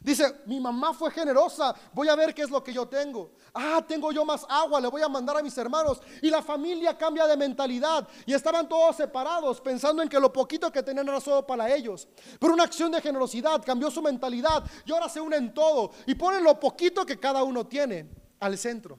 dice, 0.00 0.40
mi 0.46 0.60
mamá 0.60 0.94
fue 0.94 1.10
generosa, 1.10 1.74
voy 1.92 2.08
a 2.08 2.16
ver 2.16 2.34
qué 2.34 2.40
es 2.40 2.48
lo 2.48 2.64
que 2.64 2.72
yo 2.72 2.88
tengo. 2.88 3.32
Ah, 3.52 3.84
tengo 3.86 4.12
yo 4.12 4.24
más 4.24 4.46
agua, 4.48 4.80
le 4.80 4.88
voy 4.88 5.02
a 5.02 5.08
mandar 5.10 5.36
a 5.36 5.42
mis 5.42 5.58
hermanos. 5.58 6.00
Y 6.22 6.30
la 6.30 6.40
familia 6.40 6.96
cambia 6.96 7.26
de 7.26 7.36
mentalidad 7.36 8.08
y 8.24 8.32
estaban 8.32 8.66
todos 8.66 8.96
separados 8.96 9.60
pensando 9.60 10.02
en 10.02 10.08
que 10.08 10.18
lo 10.18 10.32
poquito 10.32 10.72
que 10.72 10.82
tenían 10.82 11.06
era 11.06 11.20
solo 11.20 11.46
para 11.46 11.70
ellos. 11.74 12.08
Pero 12.40 12.54
una 12.54 12.64
acción 12.64 12.90
de 12.90 13.02
generosidad 13.02 13.62
cambió 13.62 13.90
su 13.90 14.00
mentalidad 14.00 14.64
y 14.86 14.92
ahora 14.92 15.10
se 15.10 15.20
unen 15.20 15.52
todo 15.52 15.90
y 16.06 16.14
ponen 16.14 16.42
lo 16.42 16.58
poquito 16.58 17.04
que 17.04 17.20
cada 17.20 17.42
uno 17.42 17.66
tiene 17.66 18.08
al 18.40 18.56
centro. 18.56 18.98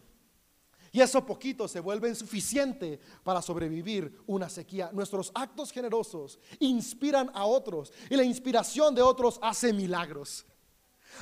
Y 0.98 1.02
eso 1.02 1.24
poquito 1.24 1.68
se 1.68 1.80
vuelve 1.80 2.10
insuficiente 2.10 3.00
para 3.24 3.40
sobrevivir 3.40 4.20
una 4.26 4.50
sequía. 4.50 4.90
Nuestros 4.92 5.32
actos 5.36 5.72
generosos 5.72 6.40
inspiran 6.58 7.30
a 7.36 7.46
otros 7.46 7.94
y 8.10 8.16
la 8.16 8.24
inspiración 8.24 8.96
de 8.96 9.04
otros 9.04 9.38
hace 9.44 9.72
milagros. 9.74 10.44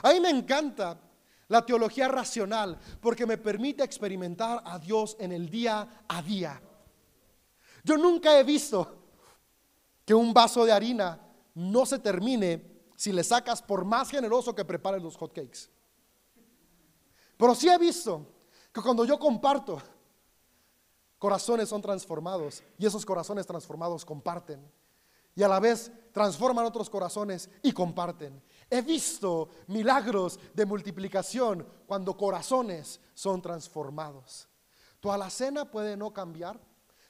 A 0.02 0.14
mí 0.14 0.22
me 0.22 0.30
encanta 0.30 0.98
la 1.50 1.66
teología 1.66 2.08
racional 2.08 2.80
porque 3.02 3.26
me 3.26 3.38
permite 3.38 3.84
experimentar 3.84 4.62
a 4.64 4.80
Dios 4.80 5.18
en 5.20 5.34
el 5.34 5.50
día 5.50 6.06
a 6.08 6.22
día. 6.22 6.62
Yo 7.84 7.98
nunca 7.98 8.40
he 8.40 8.46
visto 8.46 8.96
que 10.06 10.14
un 10.14 10.34
vaso 10.34 10.64
de 10.64 10.72
harina 10.72 11.20
no 11.54 11.86
se 11.86 12.00
termine 12.00 12.80
si 12.96 13.12
le 13.12 13.26
sacas 13.26 13.62
por 13.62 13.84
más 13.84 14.10
generoso 14.10 14.56
que 14.56 14.64
prepares 14.64 15.04
los 15.04 15.18
hotcakes. 15.18 15.70
Pero 17.36 17.54
sí 17.54 17.68
he 17.68 17.78
visto 17.78 18.35
que 18.76 18.82
cuando 18.82 19.06
yo 19.06 19.18
comparto, 19.18 19.82
corazones 21.18 21.70
son 21.70 21.82
transformados 21.82 22.62
y 22.78 22.86
esos 22.86 23.06
corazones 23.06 23.48
transformados 23.48 24.04
comparten. 24.04 24.70
Y 25.34 25.44
a 25.44 25.48
la 25.48 25.62
vez 25.62 25.90
transforman 26.12 26.66
otros 26.66 26.90
corazones 26.90 27.50
y 27.64 27.72
comparten. 27.72 28.44
He 28.70 28.82
visto 28.82 29.48
milagros 29.68 30.38
de 30.54 30.66
multiplicación 30.66 31.66
cuando 31.86 32.18
corazones 32.18 33.00
son 33.14 33.42
transformados. 33.42 34.50
Tu 35.00 35.10
alacena 35.10 35.72
puede 35.72 35.96
no 35.96 36.12
cambiar, 36.12 36.60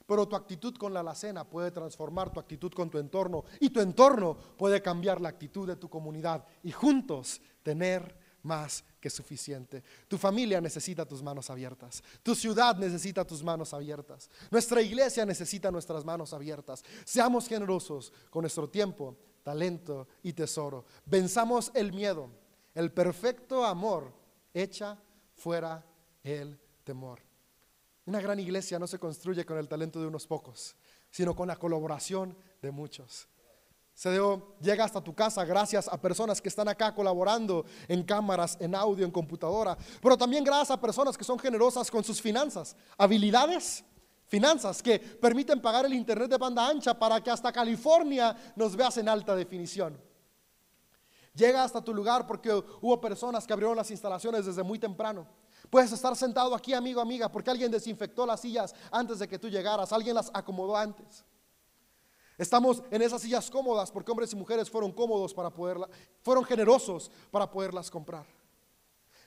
pero 0.06 0.28
tu 0.28 0.36
actitud 0.36 0.76
con 0.76 0.94
la 0.94 1.00
alacena 1.00 1.50
puede 1.50 1.72
transformar 1.72 2.32
tu 2.32 2.40
actitud 2.40 2.72
con 2.74 2.92
tu 2.92 3.00
entorno 3.00 3.44
y 3.60 3.72
tu 3.72 3.80
entorno 3.80 4.38
puede 4.56 4.84
cambiar 4.84 5.20
la 5.20 5.30
actitud 5.30 5.68
de 5.68 5.78
tu 5.78 5.90
comunidad 5.90 6.46
y 6.62 6.72
juntos 6.72 7.42
tener 7.64 8.24
más 8.46 8.84
que 9.02 9.10
suficiente. 9.10 9.84
Tu 10.08 10.18
familia 10.18 10.62
necesita 10.62 11.06
tus 11.06 11.22
manos 11.22 11.50
abiertas. 11.50 12.04
Tu 12.24 12.36
ciudad 12.36 12.78
necesita 12.78 13.26
tus 13.26 13.44
manos 13.44 13.74
abiertas. 13.74 14.30
Nuestra 14.52 14.82
iglesia 14.82 15.26
necesita 15.26 15.72
nuestras 15.72 16.06
manos 16.06 16.32
abiertas. 16.32 16.84
Seamos 17.04 17.48
generosos 17.48 18.14
con 18.30 18.44
nuestro 18.44 18.70
tiempo, 18.70 19.18
talento 19.44 20.08
y 20.24 20.34
tesoro. 20.34 20.86
Venzamos 21.06 21.72
el 21.74 21.92
miedo. 21.92 22.30
El 22.74 22.92
perfecto 22.92 23.66
amor 23.66 24.14
echa 24.54 24.98
fuera 25.34 25.84
el 26.24 26.60
temor. 26.84 27.22
Una 28.06 28.22
gran 28.22 28.40
iglesia 28.40 28.78
no 28.78 28.86
se 28.86 29.00
construye 29.00 29.46
con 29.46 29.58
el 29.58 29.68
talento 29.68 30.00
de 30.00 30.08
unos 30.08 30.28
pocos, 30.28 30.76
sino 31.10 31.36
con 31.36 31.48
la 31.48 31.56
colaboración 31.56 32.38
de 32.62 32.70
muchos. 32.70 33.28
Se 33.96 34.20
llega 34.60 34.84
hasta 34.84 35.02
tu 35.02 35.16
casa 35.16 35.46
gracias 35.46 35.88
a 35.88 36.00
personas 36.00 36.42
que 36.42 36.50
están 36.50 36.68
acá 36.68 36.94
colaborando 36.94 37.66
en 37.88 38.04
cámaras, 38.04 38.58
en 38.60 38.76
audio, 38.76 39.06
en 39.06 39.12
computadora, 39.12 39.78
pero 40.02 40.18
también 40.18 40.44
gracias 40.44 40.72
a 40.72 40.82
personas 40.82 41.18
que 41.18 41.24
son 41.24 41.40
generosas 41.40 41.90
con 41.90 42.04
sus 42.04 42.22
finanzas, 42.22 42.76
habilidades, 42.98 43.86
finanzas 44.28 44.84
que 44.84 45.00
permiten 45.00 45.62
pagar 45.62 45.86
el 45.86 45.94
internet 45.94 46.30
de 46.30 46.38
banda 46.38 46.68
ancha 46.68 46.94
para 46.94 47.24
que 47.24 47.32
hasta 47.32 47.54
California 47.54 48.36
nos 48.58 48.76
veas 48.76 48.98
en 48.98 49.08
alta 49.08 49.34
definición. 49.34 49.98
Llega 51.34 51.64
hasta 51.64 51.82
tu 51.82 51.94
lugar 51.94 52.28
porque 52.28 52.52
hubo 52.52 53.00
personas 53.00 53.48
que 53.48 53.54
abrieron 53.54 53.78
las 53.78 53.92
instalaciones 53.92 54.46
desde 54.46 54.62
muy 54.62 54.78
temprano. 54.78 55.26
Puedes 55.70 55.94
estar 55.94 56.14
sentado 56.18 56.54
aquí, 56.54 56.74
amigo, 56.74 57.00
amiga, 57.00 57.32
porque 57.32 57.50
alguien 57.50 57.72
desinfectó 57.72 58.26
las 58.26 58.42
sillas 58.42 58.76
antes 58.92 59.20
de 59.20 59.28
que 59.30 59.40
tú 59.40 59.48
llegaras, 59.48 59.94
alguien 59.94 60.16
las 60.16 60.30
acomodó 60.34 60.76
antes. 60.76 61.24
Estamos 62.38 62.84
en 62.92 63.02
esas 63.02 63.22
sillas 63.22 63.50
cómodas 63.50 63.92
porque 63.92 64.12
hombres 64.12 64.34
y 64.34 64.36
mujeres 64.36 64.70
fueron 64.70 64.92
cómodos 64.92 65.34
para 65.34 65.50
poderla, 65.50 65.90
fueron 66.22 66.44
generosos 66.44 67.10
para 67.32 67.50
poderlas 67.50 67.90
comprar. 67.90 68.26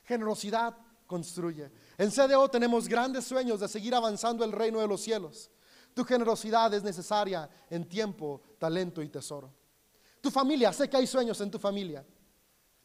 Generosidad 0.05 0.77
construye. 1.07 1.71
En 1.97 2.11
CDO 2.11 2.49
tenemos 2.49 2.87
grandes 2.87 3.25
sueños 3.25 3.61
de 3.61 3.69
seguir 3.69 3.95
avanzando 3.95 4.45
el 4.45 4.53
reino 4.53 4.81
de 4.81 4.89
los 4.89 5.01
cielos. 5.01 5.51
Tu 5.95 6.05
generosidad 6.05 6.73
es 6.75 6.83
necesaria 6.83 7.49
en 7.71 7.89
tiempo, 7.89 8.43
talento 8.59 9.03
y 9.03 9.09
tesoro. 9.09 9.53
Tu 10.21 10.31
familia, 10.31 10.73
sé 10.73 10.89
que 10.89 10.97
hay 10.97 11.07
sueños 11.07 11.41
en 11.41 11.51
tu 11.51 11.59
familia. 11.59 12.05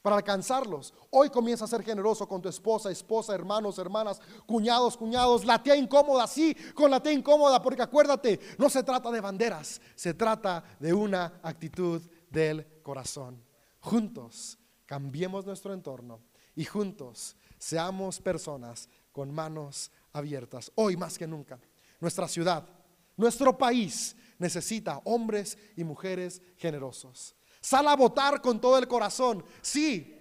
Para 0.04 0.18
alcanzarlos, 0.18 0.93
hoy 1.12 1.30
comienza 1.30 1.64
a 1.64 1.68
ser 1.68 1.82
generoso 1.82 2.28
con 2.28 2.41
tu 2.41 2.49
esposa, 2.49 2.91
esposa, 2.91 3.34
hermanos, 3.34 3.80
hermanas, 3.80 4.20
cuñados, 4.45 4.97
cuñados, 4.97 5.45
la 5.45 5.64
tía 5.64 5.78
incómoda, 5.78 6.28
sí, 6.28 6.54
con 6.76 6.91
la 6.91 7.01
tía 7.01 7.14
incómoda, 7.14 7.62
porque 7.62 7.84
acuérdate, 7.84 8.38
no 8.58 8.70
se 8.70 8.84
trata 8.84 9.10
de 9.10 9.22
banderas, 9.22 9.80
se 9.95 10.14
trata 10.14 10.62
de 10.78 10.93
una 10.93 11.39
actitud 11.41 12.01
del 12.30 12.82
corazón. 12.84 13.41
Juntos 13.80 14.60
cambiemos 14.86 15.45
nuestro 15.45 15.74
entorno 15.74 16.20
y 16.54 16.66
juntos 16.66 17.38
seamos 17.58 18.20
personas 18.20 18.89
con 19.14 19.34
manos 19.34 19.89
abiertas. 20.12 20.70
Hoy 20.76 20.97
más 20.97 21.18
que 21.18 21.28
nunca, 21.28 21.62
nuestra 22.01 22.28
ciudad, 22.28 22.68
nuestro 23.16 23.58
país 23.58 24.18
necesita 24.38 24.99
hombres 25.06 25.58
y 25.78 25.86
mujeres 25.86 26.41
generosos. 26.58 27.38
Sal 27.64 27.88
a 27.88 27.95
votar 27.95 28.41
con 28.41 28.59
todo 28.59 28.78
el 28.78 28.89
corazón, 28.89 29.41
sí. 29.61 30.20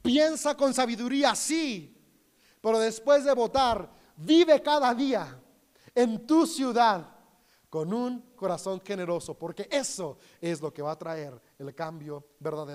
Piensa 0.00 0.56
con 0.56 0.72
sabiduría, 0.72 1.34
sí. 1.34 2.00
Pero 2.60 2.78
después 2.78 3.24
de 3.24 3.34
votar, 3.34 3.90
vive 4.14 4.62
cada 4.62 4.94
día 4.94 5.36
en 5.92 6.24
tu 6.24 6.46
ciudad 6.46 7.04
con 7.68 7.92
un 7.92 8.20
corazón 8.36 8.80
generoso, 8.84 9.34
porque 9.34 9.66
eso 9.68 10.16
es 10.40 10.60
lo 10.60 10.72
que 10.72 10.80
va 10.80 10.92
a 10.92 10.98
traer 10.98 11.42
el 11.58 11.74
cambio 11.74 12.24
verdadero. 12.38 12.74